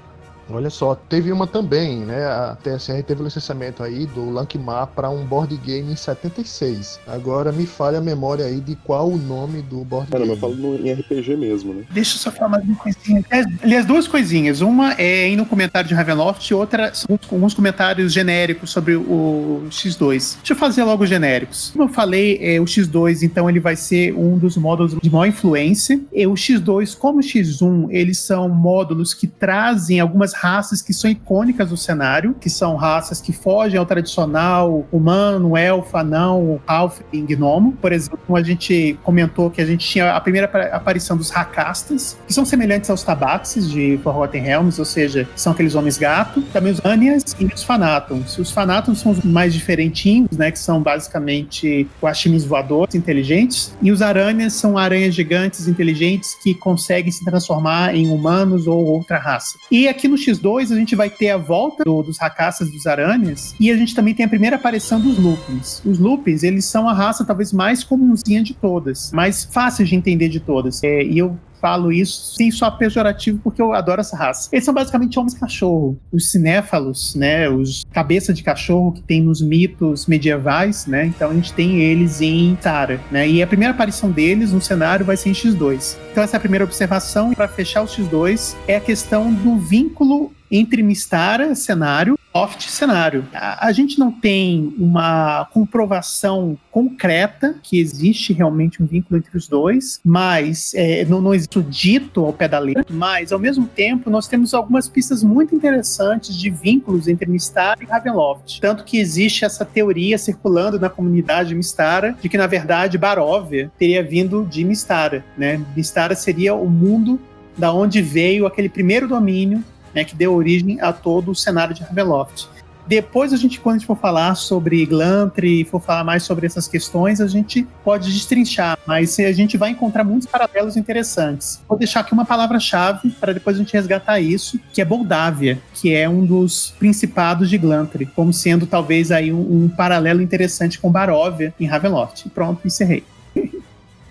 Olha 0.51 0.71
só, 0.71 0.95
teve 0.95 1.31
uma 1.31 1.47
também, 1.47 1.99
né? 1.99 2.25
A 2.25 2.57
TSR 2.63 3.03
teve 3.03 3.23
o 3.23 3.25
licenciamento 3.25 3.83
aí 3.83 4.07
do 4.07 4.31
Lankmar 4.31 4.89
para 4.89 5.11
um 5.11 5.25
board 5.25 5.57
game 5.59 5.93
em 5.93 5.97
76. 5.97 7.01
Agora 7.07 7.53
me 7.53 7.67
falha 7.67 7.99
a 7.99 8.01
memória 8.01 8.47
aí 8.47 8.61
de 8.61 8.75
qual 8.77 9.09
o 9.09 9.17
nome 9.17 9.63
do 9.63 9.85
board 9.85 10.11
game. 10.11 10.27
Não, 10.27 10.35
eu 10.35 10.39
falo 10.39 10.55
no, 10.55 10.77
em 10.77 10.93
RPG 10.93 11.37
mesmo, 11.37 11.75
né? 11.75 11.85
Deixa 11.91 12.17
eu 12.17 12.19
só 12.19 12.31
falar 12.31 12.51
mais 12.51 12.65
uma 12.65 12.77
coisinha. 12.77 13.25
Aliás, 13.63 13.85
duas 13.85 14.09
coisinhas. 14.09 14.61
Uma 14.61 14.93
é 14.93 15.25
aí 15.25 15.37
no 15.37 15.45
comentário 15.45 15.89
de 15.89 15.95
Ravenloft 15.95 16.51
e 16.51 16.55
outra 16.55 16.95
são 16.95 17.19
alguns 17.31 17.53
comentários 17.53 18.13
genéricos 18.13 18.71
sobre 18.71 18.97
o 18.97 19.65
X2. 19.71 20.37
Deixa 20.39 20.53
eu 20.53 20.57
fazer 20.57 20.85
logo 20.85 21.05
os 21.05 21.09
genéricos. 21.09 21.71
Como 21.73 21.85
eu 21.85 21.89
falei, 21.89 22.39
é, 22.41 22.61
o 22.61 22.65
X2, 22.65 23.23
então, 23.23 23.49
ele 23.49 23.61
vai 23.61 23.77
ser 23.77 24.15
um 24.15 24.39
dos 24.39 24.57
módulos 24.57 24.97
de 25.01 25.11
maior 25.11 25.27
influência. 25.27 26.01
E 26.13 26.27
o 26.27 26.35
X2, 26.35 26.97
como 26.97 27.19
o 27.19 27.23
X1, 27.23 27.89
eles 27.91 28.19
são 28.19 28.49
módulos 28.49 29.13
que 29.13 29.27
trazem 29.27 30.01
algumas 30.01 30.33
raças 30.41 30.81
que 30.81 30.93
são 30.93 31.11
icônicas 31.11 31.71
do 31.71 31.77
cenário, 31.77 32.35
que 32.41 32.49
são 32.49 32.77
raças 32.77 33.21
que 33.21 33.33
fogem 33.33 33.79
ao 33.79 33.87
tradicional 33.87 34.87
humano, 34.93 35.57
elfo, 35.57 35.97
anão, 35.97 36.61
half 36.67 37.01
e 37.13 37.21
gnomo. 37.21 37.73
Por 37.73 37.93
exemplo, 37.93 38.37
a 38.37 38.43
gente 38.43 38.99
comentou 39.03 39.51
que 39.51 39.61
a 39.61 39.67
gente 39.67 39.87
tinha 39.87 40.13
a 40.13 40.21
primeira 40.21 40.47
aparição 40.73 41.17
dos 41.17 41.31
Rakastas, 41.31 42.17
que 42.27 42.33
são 42.33 42.45
semelhantes 42.45 42.89
aos 42.91 43.03
Tabaxes 43.03 43.71
de 43.71 43.99
Forgotten 44.03 44.43
Realms, 44.43 44.79
ou 44.79 44.85
seja, 44.85 45.29
são 45.35 45.53
aqueles 45.53 45.75
homens 45.75 45.99
gato, 45.99 46.43
também 46.53 46.73
os 46.73 46.85
Anias 46.85 47.25
e 47.39 47.45
os 47.47 47.63
Fanatons. 47.63 48.39
Os 48.39 48.51
Fanatons 48.51 49.01
são 49.01 49.13
os 49.13 49.23
mais 49.23 49.53
diferentinhos, 49.53 50.37
né, 50.37 50.51
que 50.51 50.59
são 50.59 50.83
basicamente 50.83 51.89
guaxinins 52.03 52.45
voadores 52.45 52.95
inteligentes, 52.95 53.75
e 53.83 53.91
os 53.91 54.03
Aranhas 54.03 54.53
são 54.53 54.79
aranhas 54.79 55.15
gigantes 55.15 55.67
inteligentes 55.67 56.37
que 56.43 56.55
conseguem 56.55 57.11
se 57.11 57.25
transformar 57.25 57.95
em 57.95 58.09
humanos 58.09 58.67
ou 58.67 58.85
outra 58.85 59.19
raça. 59.19 59.59
E 59.71 59.89
aqui 59.89 60.07
no 60.07 60.17
X2 60.31 60.73
a 60.73 60.77
gente 60.77 60.95
vai 60.95 61.11
ter 61.11 61.31
a 61.31 61.37
volta 61.37 61.85
do, 61.85 62.03
dos 62.03 62.19
racaças 62.19 62.71
dos 62.71 62.87
aranhas 62.87 63.55
e 63.59 63.71
a 63.71 63.77
gente 63.77 63.95
também 63.95 64.15
tem 64.15 64.27
a 64.27 64.29
primeira 64.29 64.57
aparição 64.57 65.01
dos 65.01 65.19
lupins. 65.19 65.83
Os 65.85 65.99
lupins, 65.99 66.43
eles 66.43 66.65
são 66.65 66.89
a 66.89 66.93
raça 66.93 67.25
talvez 67.25 67.53
mais 67.53 67.83
comunzinha 67.83 68.43
de 68.43 68.55
todas, 68.55 69.13
mais 69.13 69.45
fácil 69.45 69.85
de 69.85 69.95
entender 69.95 70.29
de 70.29 70.41
todas. 70.41 70.83
É, 70.83 71.03
e 71.03 71.19
eu 71.19 71.37
falo 71.61 71.93
isso 71.93 72.35
sem 72.35 72.51
só 72.51 72.71
pejorativo, 72.71 73.39
porque 73.43 73.61
eu 73.61 73.73
adoro 73.73 74.01
essa 74.01 74.17
raça. 74.17 74.49
Eles 74.53 74.65
são 74.65 74.75
basicamente 74.75 75.19
homens 75.19 75.35
cachorro, 75.35 75.99
os 76.13 76.31
cinéfalos, 76.31 77.15
né, 77.15 77.49
os 77.49 77.85
cabeça 77.93 78.33
de 78.33 78.43
cachorro 78.43 78.93
que 78.93 79.03
tem 79.03 79.23
nos 79.23 79.41
mitos 79.41 80.07
medievais, 80.07 80.87
né? 80.87 81.07
Então 81.07 81.31
a 81.31 81.35
gente 81.35 81.53
tem 81.53 81.81
eles 81.81 82.21
em 82.21 82.57
Tara, 82.57 83.01
né? 83.11 83.29
E 83.29 83.43
a 83.43 83.47
primeira 83.47 83.73
aparição 83.73 84.11
deles 84.11 84.53
no 84.53 84.61
cenário 84.61 85.05
vai 85.05 85.17
ser 85.17 85.31
em 85.31 85.33
X2. 85.33 85.97
Então 86.13 86.23
essa 86.23 86.37
é 86.37 86.39
a 86.39 86.41
primeira 86.41 86.65
observação. 86.65 87.33
Para 87.35 87.49
fechar 87.49 87.83
o 87.83 87.87
X2 87.87 88.55
é 88.67 88.77
a 88.77 88.81
questão 88.81 89.33
do 89.33 89.57
vínculo 89.57 90.33
entre 90.51 90.83
Mistara, 90.83 91.55
cenário, 91.55 92.18
Loft, 92.35 92.69
cenário. 92.71 93.25
A, 93.33 93.67
a, 93.67 93.73
gente 93.73 93.99
não 93.99 94.13
tem 94.13 94.73
uma 94.79 95.47
comprovação 95.53 96.57
concreta 96.71 97.57
que 97.63 97.81
existe 97.81 98.33
realmente 98.33 98.83
um 98.83 98.87
vínculo 98.87 99.19
entre 99.19 99.37
os 99.37 99.49
dois, 99.49 100.01
mas 100.05 100.73
é, 100.75 101.05
não, 101.05 101.21
não 101.21 101.35
existe 101.35 101.61
dito 101.63 102.25
ao 102.25 102.33
pé 102.33 102.47
da 102.47 102.59
letra, 102.59 102.85
mas 102.91 103.33
ao 103.33 103.39
mesmo 103.39 103.67
tempo 103.67 104.11
nós 104.11 104.29
temos 104.29 104.55
algumas 104.55 104.89
pistas 104.89 105.25
muito 105.25 105.55
interessantes 105.55 106.37
de 106.37 106.51
vínculos 106.51 107.09
entre 107.09 107.31
Mistara 107.31 107.83
e 107.83 107.87
Ravenloft. 107.87 108.61
Tanto 108.61 108.85
que 108.85 108.99
existe 108.99 109.45
essa 109.45 109.65
teoria 109.65 110.19
circulando 110.19 110.79
na 110.79 110.89
comunidade 110.89 111.55
Mistara 111.55 112.17
de 112.21 112.29
que, 112.29 112.37
na 112.37 112.47
verdade, 112.47 112.99
Baróvia 112.99 113.73
teria 113.79 114.03
vindo 114.03 114.45
de 114.45 114.65
Mistara. 114.65 115.25
Né? 115.37 115.61
Mistara 115.75 116.15
seria 116.15 116.55
o 116.55 116.69
mundo 116.69 117.19
da 117.57 117.73
onde 117.73 118.01
veio 118.01 118.47
aquele 118.47 118.69
primeiro 118.69 119.09
domínio 119.09 119.65
né, 119.99 120.05
que 120.05 120.15
deu 120.15 120.33
origem 120.33 120.81
a 120.81 120.93
todo 120.93 121.33
o 121.33 121.35
cenário 121.35 121.75
de 121.75 121.83
Ravenloft. 121.83 122.47
Depois 122.87 123.35
a 123.35 123.37
gente, 123.37 123.61
quando 123.61 123.77
a 123.77 123.79
gente 123.79 123.87
for 123.87 123.99
falar 123.99 124.35
sobre 124.35 124.87
Glantry, 124.87 125.63
for 125.65 125.79
falar 125.79 126.05
mais 126.05 126.23
sobre 126.23 126.47
essas 126.47 126.67
questões, 126.67 127.21
a 127.21 127.27
gente 127.27 127.67
pode 127.85 128.11
destrinchar, 128.11 128.79
mas 128.87 129.19
a 129.19 129.33
gente 129.33 129.59
vai 129.59 129.71
encontrar 129.71 130.05
muitos 130.05 130.27
paralelos 130.27 130.75
interessantes. 130.75 131.61
Vou 131.69 131.77
deixar 131.77 132.01
aqui 132.01 132.15
uma 132.15 132.25
palavra-chave 132.25 133.11
para 133.21 133.35
depois 133.35 133.57
a 133.57 133.59
gente 133.59 133.75
resgatar 133.75 134.21
isso, 134.21 134.59
que 134.73 134.81
é 134.81 134.87
Moldávia, 134.87 135.61
que 135.75 135.93
é 135.93 136.09
um 136.09 136.25
dos 136.25 136.73
principados 136.79 137.51
de 137.51 137.59
Glantry, 137.59 138.07
como 138.07 138.33
sendo 138.33 138.67
talvez 138.67 139.11
aí 139.11 139.33
um, 139.33 139.65
um 139.65 139.69
paralelo 139.69 140.23
interessante 140.23 140.79
com 140.79 140.91
Baróvia 140.91 141.53
em 141.61 141.67
Ravenloft. 141.67 142.31
Pronto, 142.31 142.67
encerrei. 142.67 143.05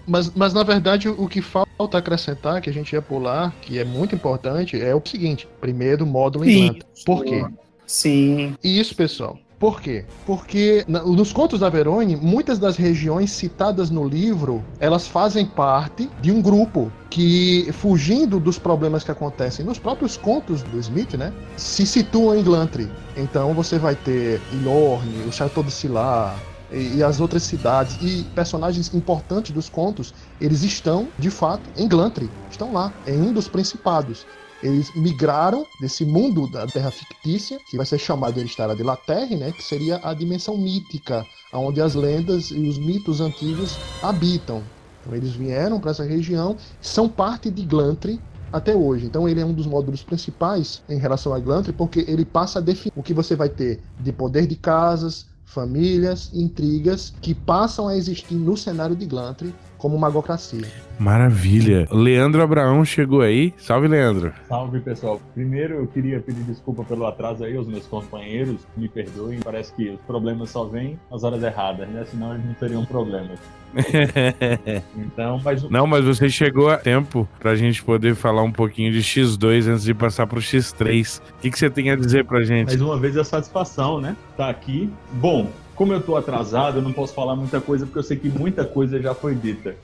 Mas, 0.05 0.31
mas 0.35 0.53
na 0.53 0.63
verdade 0.63 1.09
o 1.09 1.27
que 1.27 1.41
falta 1.41 1.66
acrescentar, 1.79 2.61
que 2.61 2.69
a 2.69 2.73
gente 2.73 2.93
ia 2.93 3.01
pular, 3.01 3.53
que 3.61 3.77
é 3.77 3.85
muito 3.85 4.15
importante, 4.15 4.81
é 4.81 4.95
o 4.95 5.01
seguinte: 5.03 5.47
primeiro, 5.61 6.05
módulo 6.05 6.45
em 6.45 6.69
Glanta. 6.69 6.85
Por 7.05 7.23
quê? 7.23 7.45
Sim. 7.85 8.55
Isso, 8.63 8.95
pessoal. 8.95 9.37
Por 9.59 9.81
quê? 9.81 10.05
Porque 10.23 10.85
nos 10.87 11.33
contos 11.33 11.61
da 11.61 11.69
Verone, 11.69 12.15
muitas 12.15 12.59
das 12.59 12.77
regiões 12.77 13.31
citadas 13.31 13.89
no 13.89 14.07
livro, 14.07 14.63
elas 14.79 15.07
fazem 15.07 15.47
parte 15.47 16.07
de 16.21 16.31
um 16.31 16.43
grupo 16.43 16.91
que, 17.09 17.67
fugindo 17.73 18.39
dos 18.39 18.59
problemas 18.59 19.03
que 19.03 19.09
acontecem 19.09 19.65
nos 19.65 19.79
próprios 19.79 20.15
contos 20.15 20.61
do 20.61 20.77
Smith, 20.77 21.15
né, 21.15 21.33
se 21.55 21.87
situam 21.87 22.37
em 22.37 22.43
Glantry. 22.43 22.87
Então 23.15 23.51
você 23.55 23.79
vai 23.79 23.95
ter 23.95 24.39
Ilorne, 24.53 25.25
o 25.27 25.31
Chateau 25.31 25.63
de 25.63 25.71
Silar, 25.71 26.37
e, 26.71 26.97
e, 26.97 27.03
as 27.03 27.19
outras 27.19 27.43
cidades 27.43 27.97
e 28.01 28.23
personagens 28.35 28.93
importantes 28.93 29.51
dos 29.51 29.69
contos, 29.69 30.13
eles 30.39 30.63
estão, 30.63 31.07
de 31.17 31.29
fato, 31.29 31.69
em 31.77 31.87
Glantry, 31.87 32.29
estão 32.49 32.73
lá, 32.73 32.93
em 33.05 33.19
um 33.21 33.33
dos 33.33 33.47
principados. 33.47 34.25
Eles 34.61 34.93
migraram 34.95 35.65
desse 35.79 36.03
mundo 36.03 36.49
da 36.51 36.65
Terra 36.65 36.89
fictícia, 36.89 37.59
que 37.69 37.77
vai 37.77 37.85
ser 37.85 37.99
chamado 37.99 38.33
de 38.33 38.45
Estara 38.45 38.75
de 38.75 38.83
La 38.83 38.97
Terre, 38.97 39.35
né, 39.35 39.51
que 39.51 39.63
seria 39.63 39.99
a 40.03 40.13
dimensão 40.13 40.57
mítica, 40.57 41.25
onde 41.53 41.79
as 41.79 41.93
lendas 41.93 42.49
e 42.49 42.67
os 42.67 42.77
mitos 42.77 43.21
antigos 43.21 43.77
habitam. 44.01 44.63
Então 45.01 45.15
eles 45.15 45.33
vieram 45.33 45.79
para 45.79 45.91
essa 45.91 46.03
região, 46.03 46.57
são 46.81 47.07
parte 47.07 47.51
de 47.51 47.63
Glantry 47.63 48.19
até 48.51 48.75
hoje. 48.75 49.05
Então 49.05 49.29
ele 49.29 49.39
é 49.39 49.45
um 49.45 49.53
dos 49.53 49.67
módulos 49.67 50.03
principais 50.03 50.81
em 50.89 50.97
relação 50.97 51.33
a 51.33 51.39
Glantry, 51.39 51.71
porque 51.71 52.03
ele 52.07 52.25
passa 52.25 52.59
a 52.59 52.61
definir 52.61 52.93
o 52.95 53.03
que 53.03 53.13
você 53.13 53.35
vai 53.35 53.49
ter 53.49 53.79
de 53.99 54.11
poder 54.11 54.47
de 54.47 54.55
casas, 54.55 55.27
famílias, 55.47 56.29
intrigas 56.33 57.09
que 57.21 57.33
passam 57.33 57.87
a 57.87 57.95
existir 57.95 58.35
no 58.35 58.57
cenário 58.57 58.97
de 58.97 59.05
Glantry 59.05 59.55
como 59.77 59.97
magocracia. 59.97 60.67
Maravilha. 60.99 61.87
Leandro 61.91 62.41
Abraão 62.41 62.83
chegou 62.83 63.21
aí. 63.21 63.53
Salve, 63.57 63.87
Leandro. 63.87 64.33
Salve, 64.47 64.79
pessoal. 64.79 65.21
Primeiro, 65.33 65.75
eu 65.75 65.87
queria 65.87 66.19
pedir 66.19 66.43
desculpa 66.43 66.83
pelo 66.83 67.05
atraso 67.05 67.43
aí 67.43 67.55
aos 67.55 67.67
meus 67.67 67.85
companheiros. 67.85 68.61
Me 68.75 68.89
perdoem. 68.89 69.39
Parece 69.39 69.71
que 69.73 69.89
os 69.89 69.99
problemas 70.01 70.49
só 70.49 70.65
vêm 70.65 70.99
nas 71.11 71.23
horas 71.23 71.43
erradas, 71.43 71.87
né? 71.89 72.05
Senão 72.09 72.33
eles 72.33 72.45
não 72.45 72.53
teriam 72.55 72.85
problemas. 72.85 73.39
então, 74.97 75.39
mas... 75.43 75.63
Não, 75.69 75.85
mas 75.85 76.03
você 76.03 76.29
chegou 76.29 76.69
a 76.69 76.77
tempo 76.77 77.27
pra 77.37 77.55
gente 77.55 77.83
poder 77.83 78.15
falar 78.15 78.41
um 78.41 78.51
pouquinho 78.51 78.91
de 78.91 79.01
X2 79.01 79.67
antes 79.67 79.83
de 79.83 79.93
passar 79.93 80.25
pro 80.25 80.39
X3. 80.39 81.19
O 81.19 81.41
que, 81.41 81.51
que 81.51 81.59
você 81.59 81.69
tem 81.69 81.91
a 81.91 81.95
dizer 81.95 82.25
pra 82.25 82.43
gente? 82.43 82.69
Mais 82.69 82.81
uma 82.81 82.97
vez, 82.97 83.15
a 83.17 83.23
satisfação, 83.23 84.01
né? 84.01 84.15
Tá 84.35 84.49
aqui. 84.49 84.89
Bom, 85.13 85.51
como 85.77 85.93
eu 85.93 86.01
tô 86.01 86.17
atrasado, 86.17 86.79
eu 86.79 86.81
não 86.81 86.91
posso 86.91 87.13
falar 87.13 87.35
muita 87.35 87.61
coisa 87.61 87.85
porque 87.85 87.99
eu 87.99 88.03
sei 88.03 88.17
que 88.17 88.27
muita 88.27 88.65
coisa 88.65 88.99
já 88.99 89.13
foi 89.13 89.35
dita. 89.35 89.75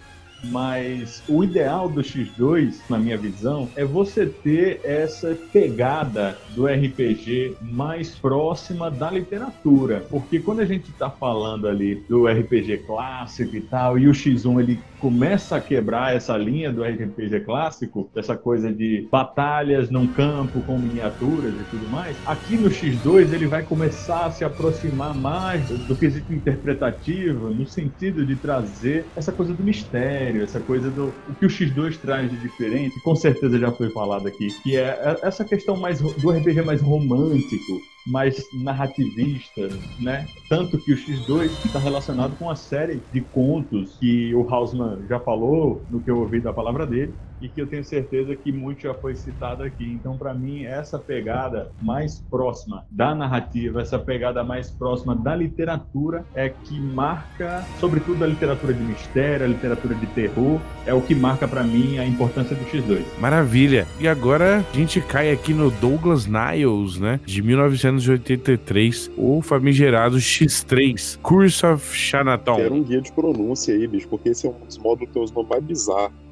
Mas 0.46 1.24
o 1.28 1.44
ideal 1.44 1.90
do 1.90 2.02
X2, 2.02 2.76
na 2.90 2.98
minha 2.98 3.18
visão, 3.18 3.70
é 3.76 3.86
você 3.86 4.26
ter 4.26 4.82
essa 4.84 5.38
pegada 5.52 6.38
do 6.56 6.66
RPG 6.66 7.58
mais 7.62 8.10
próxima 8.16 8.90
da 8.90 9.10
literatura, 9.12 10.06
porque 10.10 10.40
quando 10.40 10.60
a 10.62 10.66
gente 10.66 10.90
está 10.92 11.10
falando 11.10 11.68
ali 11.68 11.96
do 12.08 12.28
RPG 12.28 12.80
clássico 12.86 13.56
e 13.56 13.62
tal, 13.62 13.98
e 13.98 14.08
o 14.08 14.12
X1 14.12 14.60
ele 14.60 14.80
começa 15.04 15.58
a 15.58 15.62
quebrar 15.62 16.16
essa 16.16 16.38
linha 16.38 16.72
do 16.72 16.82
RPG 16.82 17.42
clássico, 17.42 18.10
essa 18.16 18.38
coisa 18.38 18.72
de 18.72 19.06
batalhas 19.12 19.90
num 19.90 20.08
campo 20.08 20.62
com 20.62 20.80
miniaturas 20.80 21.54
e 21.54 21.64
tudo 21.66 21.90
mais, 21.90 22.16
aqui 22.26 22.58
no 22.58 22.70
X2 22.70 23.34
ele 23.34 23.46
vai 23.46 23.64
começar 23.64 24.28
a 24.28 24.32
se 24.32 24.46
aproximar 24.46 25.14
mais 25.14 25.68
do 25.68 25.96
quesito 25.98 26.34
interpretativo, 26.34 27.50
no 27.50 27.68
sentido 27.68 28.26
de 28.26 28.38
trazer 28.38 29.08
essa 29.14 29.34
coisa 29.34 29.54
do 29.54 29.62
mistério, 29.62 30.33
essa 30.42 30.60
coisa 30.60 30.90
do 30.90 31.14
o 31.28 31.36
que 31.36 31.46
o 31.46 31.50
X2 31.50 31.98
traz 31.98 32.30
de 32.30 32.38
diferente, 32.38 33.00
com 33.02 33.16
certeza 33.16 33.60
já 33.60 33.72
foi 33.72 33.90
falado 33.90 34.28
aqui, 34.28 34.48
que 34.64 34.76
é 34.76 35.18
essa 35.22 35.44
questão 35.44 35.76
mais 35.76 36.00
do 36.00 36.30
RPG 36.30 36.62
mais 36.62 36.82
romântico, 36.82 37.82
mais 38.08 38.44
narrativista, 38.64 39.70
né? 40.00 40.26
Tanto 40.50 40.78
que 40.78 40.94
o 40.94 40.98
X2 40.98 41.46
está 41.66 41.80
relacionado 41.80 42.36
com 42.38 42.46
uma 42.46 42.56
série 42.56 43.02
de 43.12 43.22
contos 43.22 43.98
que 44.00 44.34
o 44.36 44.48
Hausmann 44.50 45.06
já 45.08 45.20
falou, 45.20 45.84
no 45.90 46.02
que 46.02 46.12
eu 46.12 46.20
ouvi 46.20 46.42
da 46.42 46.54
palavra 46.54 46.86
dele, 46.86 47.14
e 47.44 47.50
que 47.50 47.62
eu 47.62 47.68
tenho 47.68 47.84
certeza 47.84 48.34
que 48.36 48.54
muito 48.54 48.84
já 48.84 48.94
foi 48.94 49.16
citado 49.16 49.64
aqui. 49.64 49.84
Então, 49.84 50.18
para 50.18 50.34
mim, 50.34 50.64
essa 50.64 50.98
pegada 50.98 51.70
mais 51.82 52.22
próxima 52.32 52.86
da 52.90 53.14
narrativa, 53.14 53.82
essa 53.82 54.00
pegada 54.00 54.44
mais 54.46 54.72
próxima 54.72 55.14
da 55.14 55.36
literatura 55.36 56.26
é 56.34 56.48
que 56.48 56.80
marca, 56.80 57.66
sobretudo 57.80 58.24
a 58.24 58.28
literatura 58.28 58.74
de 58.74 58.82
mistério, 58.82 59.46
a 59.46 59.50
literatura 59.50 59.94
de 59.94 60.06
terror, 60.08 60.60
é 60.86 60.94
o 60.94 61.02
que 61.02 61.14
marca 61.14 61.46
para 61.46 61.64
mim 61.64 61.98
a 61.98 62.06
importância 62.06 62.56
do 62.56 62.64
X2. 62.66 63.04
Maravilha. 63.20 63.86
E 64.00 64.08
agora 64.08 64.60
a 64.60 64.76
gente 64.76 65.02
cai 65.02 65.30
aqui 65.30 65.54
no 65.54 65.70
Douglas 65.70 66.26
Niles, 66.26 66.98
né, 66.98 67.20
de 67.26 67.42
1983, 67.42 69.12
o 69.18 69.42
famigerado 69.42 70.16
X3, 70.16 71.20
Curse 71.22 71.66
of 71.66 71.94
Xanaton. 71.94 72.56
Quero 72.56 72.76
um 72.76 72.84
guia 72.84 73.02
de 73.02 73.12
pronúncia 73.12 73.74
aí, 73.74 73.86
bicho, 73.86 74.08
porque 74.08 74.30
esse 74.30 74.48
é 74.48 74.50
um 74.50 74.66
dos 74.66 74.78
módulos 74.78 75.10
que 75.10 75.14
tem 75.14 75.22
os 75.22 75.32
nomes 75.32 75.50
mais 75.50 75.64
bizarros 75.64 76.23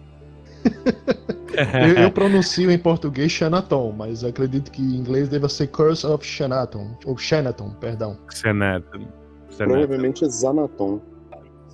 eu, 1.97 2.03
eu, 2.03 2.11
pronuncio 2.11 2.71
em 2.71 2.77
português 2.77 3.31
Xanaton, 3.31 3.93
mas 3.97 4.23
acredito 4.23 4.71
que 4.71 4.81
em 4.81 4.95
inglês 4.95 5.29
deva 5.29 5.49
ser 5.49 5.67
Curse 5.67 6.05
of 6.05 6.25
Xanaton, 6.25 6.97
ou 7.05 7.17
Xanaton, 7.17 7.71
perdão. 7.79 8.17
Xanaton. 8.29 9.07
Provavelmente 9.57 10.25
é 10.25 10.29
Xanaton. 10.29 11.01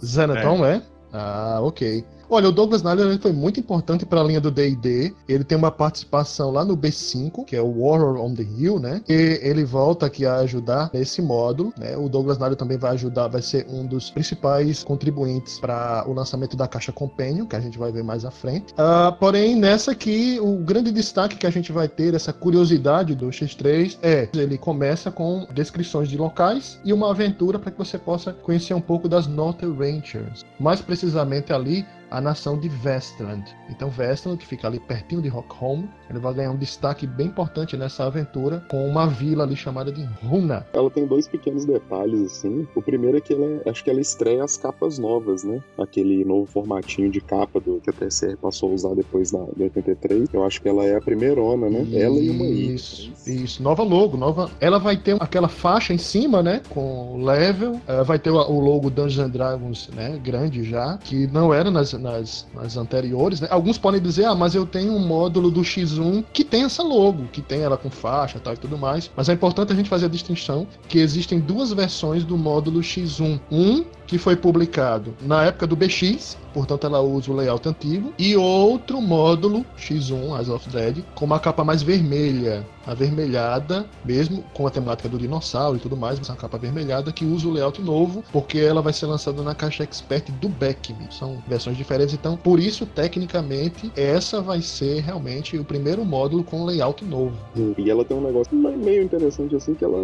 Xanaton 0.03 0.65
é. 0.65 0.75
é? 0.77 0.81
Ah, 1.13 1.59
ok. 1.61 2.03
Olha, 2.29 2.49
o 2.49 2.51
Douglas 2.51 2.81
Snyder 2.81 3.19
foi 3.19 3.31
muito 3.31 3.59
importante 3.59 4.05
para 4.05 4.19
a 4.19 4.23
linha 4.23 4.41
do 4.41 4.51
D&D. 4.51 5.13
Ele 5.29 5.43
tem 5.43 5.57
uma 5.57 5.71
participação 5.71 6.51
lá 6.51 6.65
no 6.65 6.75
B5, 6.75 7.45
que 7.45 7.55
é 7.55 7.61
o 7.61 7.81
Horror 7.81 8.19
on 8.19 8.33
the 8.33 8.43
Hill, 8.43 8.79
né? 8.79 9.01
E 9.07 9.39
ele 9.41 9.63
volta 9.63 10.07
aqui 10.07 10.25
a 10.25 10.35
ajudar 10.37 10.89
nesse 10.93 11.21
módulo, 11.21 11.73
né? 11.77 11.95
O 11.95 12.09
Douglas 12.09 12.37
Snyder 12.37 12.57
também 12.57 12.77
vai 12.77 12.91
ajudar, 12.91 13.27
vai 13.29 13.41
ser 13.41 13.65
um 13.69 13.85
dos 13.85 14.09
principais 14.09 14.83
contribuintes 14.83 15.59
para 15.59 16.03
o 16.07 16.13
lançamento 16.13 16.57
da 16.57 16.67
caixa 16.67 16.91
Companion, 16.91 17.45
que 17.45 17.55
a 17.55 17.61
gente 17.61 17.77
vai 17.77 17.91
ver 17.91 18.03
mais 18.03 18.25
à 18.25 18.31
frente. 18.31 18.73
Uh, 18.73 19.11
porém, 19.19 19.55
nessa 19.55 19.91
aqui, 19.91 20.37
o 20.41 20.57
grande 20.57 20.91
destaque 20.91 21.37
que 21.37 21.47
a 21.47 21.49
gente 21.49 21.71
vai 21.71 21.87
ter, 21.87 22.13
essa 22.13 22.33
curiosidade 22.33 23.15
do 23.15 23.27
X3, 23.27 23.97
é 24.01 24.27
ele 24.35 24.57
começa 24.57 25.09
com 25.09 25.47
descrições 25.53 26.09
de 26.09 26.17
locais 26.17 26.79
e 26.83 26.91
uma 26.91 27.09
aventura 27.09 27.57
para 27.57 27.71
que 27.71 27.77
você 27.77 27.97
possa 27.97 28.33
conhecer 28.33 28.73
um 28.73 28.81
pouco 28.81 29.07
das 29.07 29.27
Northern 29.27 29.77
Rangers. 29.77 30.45
Mais 30.59 30.81
precisamente 30.81 31.53
ali, 31.53 31.85
a 32.09 32.21
nação 32.21 32.57
de 32.57 32.69
Vestland. 32.69 33.43
Então 33.69 33.89
Vestland, 33.89 34.37
que 34.39 34.47
fica 34.47 34.67
ali 34.67 34.79
pertinho 34.79 35.21
de 35.21 35.29
Rockholm, 35.29 35.85
ele 36.09 36.19
vai 36.19 36.33
ganhar 36.33 36.51
um 36.51 36.57
destaque 36.57 37.05
bem 37.05 37.27
importante 37.27 37.75
nessa 37.75 38.05
aventura 38.05 38.63
com 38.69 38.87
uma 38.87 39.07
vila 39.07 39.43
ali 39.43 39.55
chamada 39.55 39.91
de 39.91 40.03
Runa. 40.25 40.65
Ela 40.73 40.89
tem 40.89 41.05
dois 41.05 41.27
pequenos 41.27 41.65
detalhes 41.65 42.21
assim. 42.21 42.67
O 42.75 42.81
primeiro 42.81 43.17
é 43.17 43.21
que 43.21 43.33
ela, 43.33 43.61
acho 43.67 43.83
que 43.83 43.89
ela 43.89 43.99
estreia 43.99 44.43
as 44.43 44.57
capas 44.57 44.97
novas, 44.97 45.43
né? 45.43 45.61
Aquele 45.77 46.23
novo 46.23 46.45
formatinho 46.45 47.09
de 47.09 47.21
capa 47.21 47.59
do 47.59 47.81
que 47.81 47.89
a 47.89 47.93
TSR 47.93 48.37
passou 48.37 48.71
a 48.71 48.73
usar 48.73 48.95
depois 48.95 49.31
da 49.31 49.43
de 49.55 49.63
83. 49.63 50.29
Eu 50.33 50.45
acho 50.45 50.61
que 50.61 50.69
ela 50.69 50.85
é 50.85 50.95
a 50.95 51.01
primeira 51.01 51.41
ona, 51.41 51.69
né? 51.69 51.81
Isso, 51.81 51.97
ela 51.97 52.19
e 52.19 52.29
uma 52.29 52.45
Isso, 52.45 53.11
isso. 53.25 53.63
Nova 53.63 53.83
logo, 53.83 54.17
nova. 54.17 54.49
Ela 54.59 54.79
vai 54.79 54.97
ter 54.97 55.17
aquela 55.19 55.47
faixa 55.47 55.93
em 55.93 55.97
cima, 55.97 56.41
né? 56.41 56.61
Com 56.69 57.23
level. 57.23 57.73
Uh, 57.73 58.03
vai 58.05 58.19
ter 58.19 58.29
o 58.29 58.59
logo 58.59 58.89
Dungeons 58.89 59.31
Dragons, 59.31 59.89
né? 59.93 60.19
Grande 60.23 60.63
já, 60.63 60.97
que 60.97 61.27
não 61.27 61.53
era 61.53 61.69
nas 61.71 61.93
nas, 61.97 62.47
nas 62.53 62.77
anteriores, 62.77 63.41
né? 63.41 63.47
Alguns 63.51 63.77
podem 63.77 64.01
dizer, 64.01 64.25
ah, 64.25 64.35
mas 64.35 64.55
eu 64.55 64.65
tenho 64.65 64.93
um 64.93 64.99
módulo 64.99 65.49
do 65.51 65.61
X1 65.61 66.25
que 66.31 66.43
tem 66.43 66.63
essa 66.63 66.83
logo, 66.83 67.27
que 67.27 67.41
tem 67.41 67.61
ela 67.61 67.77
com 67.77 67.89
faixa 67.89 68.39
tal, 68.39 68.53
e 68.53 68.57
tudo 68.57 68.77
mais. 68.77 69.09
Mas 69.15 69.29
é 69.29 69.33
importante 69.33 69.71
a 69.71 69.75
gente 69.75 69.89
fazer 69.89 70.05
a 70.05 70.09
distinção 70.09 70.67
que 70.87 70.99
existem 70.99 71.39
duas 71.39 71.71
versões 71.71 72.23
do 72.23 72.37
módulo 72.37 72.79
X1. 72.79 73.39
Um 73.51 73.85
que 74.07 74.17
foi 74.17 74.35
publicado 74.35 75.13
na 75.21 75.43
época 75.43 75.67
do 75.67 75.75
BX, 75.75 76.37
portanto 76.53 76.87
ela 76.87 77.01
usa 77.01 77.29
o 77.29 77.35
layout 77.35 77.67
antigo, 77.67 78.13
e 78.17 78.35
outro 78.37 79.01
módulo 79.01 79.65
X1, 79.77 80.37
Eyes 80.37 80.49
of 80.49 80.69
Dead, 80.69 81.03
com 81.13 81.25
uma 81.25 81.39
capa 81.39 81.63
mais 81.63 81.83
vermelha, 81.83 82.65
avermelhada, 82.85 83.85
mesmo 84.05 84.43
com 84.53 84.65
a 84.65 84.71
temática 84.71 85.09
do 85.09 85.17
dinossauro 85.17 85.75
e 85.75 85.79
tudo 85.79 85.97
mais, 85.97 86.17
mas 86.17 86.29
é 86.29 86.31
uma 86.31 86.37
capa 86.37 86.55
avermelhada 86.55 87.11
que 87.11 87.25
usa 87.25 87.47
o 87.47 87.51
layout 87.51 87.81
novo, 87.81 88.23
porque 88.31 88.59
ela 88.59 88.81
vai 88.81 88.93
ser 88.93 89.07
lançada 89.07 89.43
na 89.43 89.53
caixa 89.53 89.83
Expert 89.83 90.31
do 90.39 90.47
Beckme. 90.47 91.07
São 91.11 91.43
versões 91.47 91.75
diferentes, 91.75 91.86
então 92.13 92.37
por 92.37 92.59
isso, 92.59 92.85
tecnicamente, 92.85 93.91
essa 93.95 94.41
vai 94.41 94.61
ser 94.61 95.01
realmente 95.01 95.57
o 95.57 95.65
primeiro 95.65 96.05
módulo 96.05 96.43
com 96.43 96.65
layout 96.65 97.03
novo. 97.03 97.35
E 97.77 97.89
ela 97.89 98.05
tem 98.05 98.15
um 98.15 98.21
negócio 98.21 98.55
meio 98.55 99.03
interessante 99.03 99.55
assim, 99.55 99.73
que 99.73 99.83
ela 99.83 99.97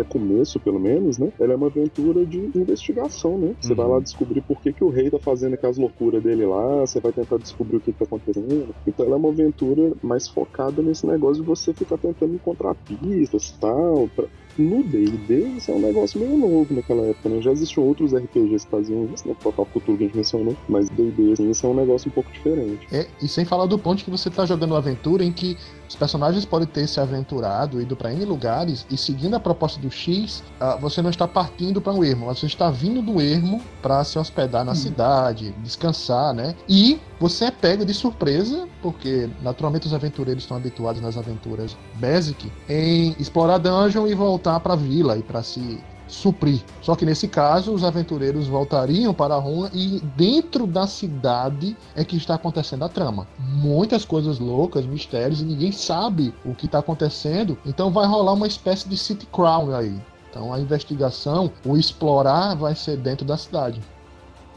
é 0.00 0.04
começo, 0.04 0.60
pelo 0.60 0.78
menos, 0.78 1.18
né? 1.18 1.32
Ela 1.40 1.54
é 1.54 1.56
uma 1.56 1.68
aventura 1.68 2.24
de 2.26 2.50
investigação, 2.54 3.38
né? 3.38 3.46
né? 3.46 3.54
Você 3.60 3.70
uhum. 3.70 3.76
vai 3.76 3.86
lá 3.86 3.94
uhum. 3.96 4.02
descobrir 4.02 4.40
por 4.42 4.60
que, 4.60 4.72
que 4.72 4.84
o 4.84 4.88
rei 4.88 5.10
tá 5.10 5.18
fazendo 5.18 5.54
aquelas 5.54 5.78
loucuras 5.78 6.22
dele 6.22 6.44
lá, 6.46 6.80
você 6.80 7.00
vai 7.00 7.12
tentar 7.12 7.38
descobrir 7.38 7.76
o 7.76 7.80
que, 7.80 7.92
que 7.92 7.98
tá 7.98 8.04
acontecendo. 8.04 8.74
Então 8.86 9.06
ela 9.06 9.14
é 9.14 9.18
uma 9.18 9.28
aventura 9.28 9.92
mais 10.02 10.28
focada 10.28 10.82
nesse 10.82 11.06
negócio 11.06 11.42
de 11.42 11.46
você 11.46 11.72
ficar 11.72 11.98
tentando 11.98 12.34
encontrar 12.34 12.74
pistas 12.74 13.50
e 13.50 13.60
tal, 13.60 14.08
pra 14.14 14.26
no 14.58 14.82
D&D 14.82 15.48
isso 15.56 15.70
é 15.70 15.74
um 15.74 15.80
negócio 15.80 16.18
meio 16.18 16.36
novo 16.36 16.74
naquela 16.74 17.06
época, 17.06 17.28
né? 17.28 17.40
Já 17.40 17.52
existiam 17.52 17.84
outros 17.84 18.14
RPGs 18.14 18.64
que 18.64 18.70
faziam 18.70 19.08
isso, 19.12 19.26
né? 19.26 19.34
O 19.38 19.42
Total 19.42 19.66
Cthulhu 19.66 19.98
que 19.98 20.04
a 20.04 20.06
gente 20.06 20.16
mencionou, 20.16 20.56
mas 20.68 20.88
D&D, 20.88 21.32
assim, 21.32 21.50
isso 21.50 21.66
é 21.66 21.68
um 21.68 21.74
negócio 21.74 22.08
um 22.08 22.12
pouco 22.12 22.30
diferente. 22.32 22.86
É, 22.90 23.06
e 23.22 23.28
sem 23.28 23.44
falar 23.44 23.66
do 23.66 23.78
ponto 23.78 24.04
que 24.04 24.10
você 24.10 24.30
tá 24.30 24.46
jogando 24.46 24.72
uma 24.72 24.78
aventura 24.78 25.24
em 25.24 25.32
que 25.32 25.56
os 25.88 25.94
personagens 25.94 26.44
podem 26.44 26.66
ter 26.66 26.86
se 26.86 27.00
aventurado, 27.00 27.80
ido 27.80 27.96
para 27.96 28.12
N 28.12 28.24
lugares 28.24 28.86
e 28.90 28.96
seguindo 28.96 29.34
a 29.34 29.40
proposta 29.40 29.80
do 29.80 29.90
X, 29.90 30.42
uh, 30.60 30.78
você 30.80 31.00
não 31.00 31.10
está 31.10 31.26
partindo 31.28 31.80
para 31.80 31.92
um 31.92 32.02
ermo, 32.02 32.26
você 32.26 32.46
está 32.46 32.70
vindo 32.70 33.00
do 33.00 33.20
ermo 33.20 33.60
para 33.80 34.02
se 34.04 34.18
hospedar 34.18 34.64
na 34.64 34.72
hum. 34.72 34.76
cidade, 34.76 35.54
descansar, 35.62 36.34
né? 36.34 36.54
E 36.68 37.00
você 37.20 37.46
é 37.46 37.50
pego 37.50 37.84
de 37.84 37.94
surpresa, 37.94 38.68
porque 38.82 39.28
naturalmente 39.42 39.86
os 39.86 39.94
aventureiros 39.94 40.42
estão 40.42 40.56
habituados 40.56 41.00
nas 41.00 41.16
aventuras 41.16 41.76
basic 41.94 42.50
em 42.68 43.14
explorar 43.18 43.58
dungeon 43.58 44.06
e 44.06 44.14
voltar 44.14 44.60
para 44.60 44.74
a 44.74 44.76
vila 44.76 45.16
e 45.16 45.22
para 45.22 45.42
se 45.42 45.80
suprir. 46.06 46.62
Só 46.82 46.94
que 46.94 47.04
nesse 47.04 47.28
caso, 47.28 47.72
os 47.72 47.84
aventureiros 47.84 48.46
voltariam 48.46 49.12
para 49.12 49.34
a 49.34 49.38
runa 49.38 49.70
e 49.72 50.00
dentro 50.16 50.66
da 50.66 50.86
cidade 50.86 51.76
é 51.94 52.04
que 52.04 52.16
está 52.16 52.34
acontecendo 52.34 52.84
a 52.84 52.88
trama. 52.88 53.26
Muitas 53.38 54.04
coisas 54.04 54.38
loucas, 54.38 54.86
mistérios 54.86 55.40
e 55.40 55.44
ninguém 55.44 55.72
sabe 55.72 56.34
o 56.44 56.54
que 56.54 56.66
está 56.66 56.78
acontecendo. 56.78 57.58
Então 57.66 57.90
vai 57.90 58.06
rolar 58.06 58.32
uma 58.32 58.46
espécie 58.46 58.88
de 58.88 58.96
city 58.96 59.26
crown 59.26 59.74
aí. 59.74 60.00
Então 60.30 60.52
a 60.52 60.60
investigação, 60.60 61.50
o 61.64 61.76
explorar 61.76 62.54
vai 62.54 62.74
ser 62.74 62.96
dentro 62.96 63.24
da 63.24 63.36
cidade. 63.36 63.80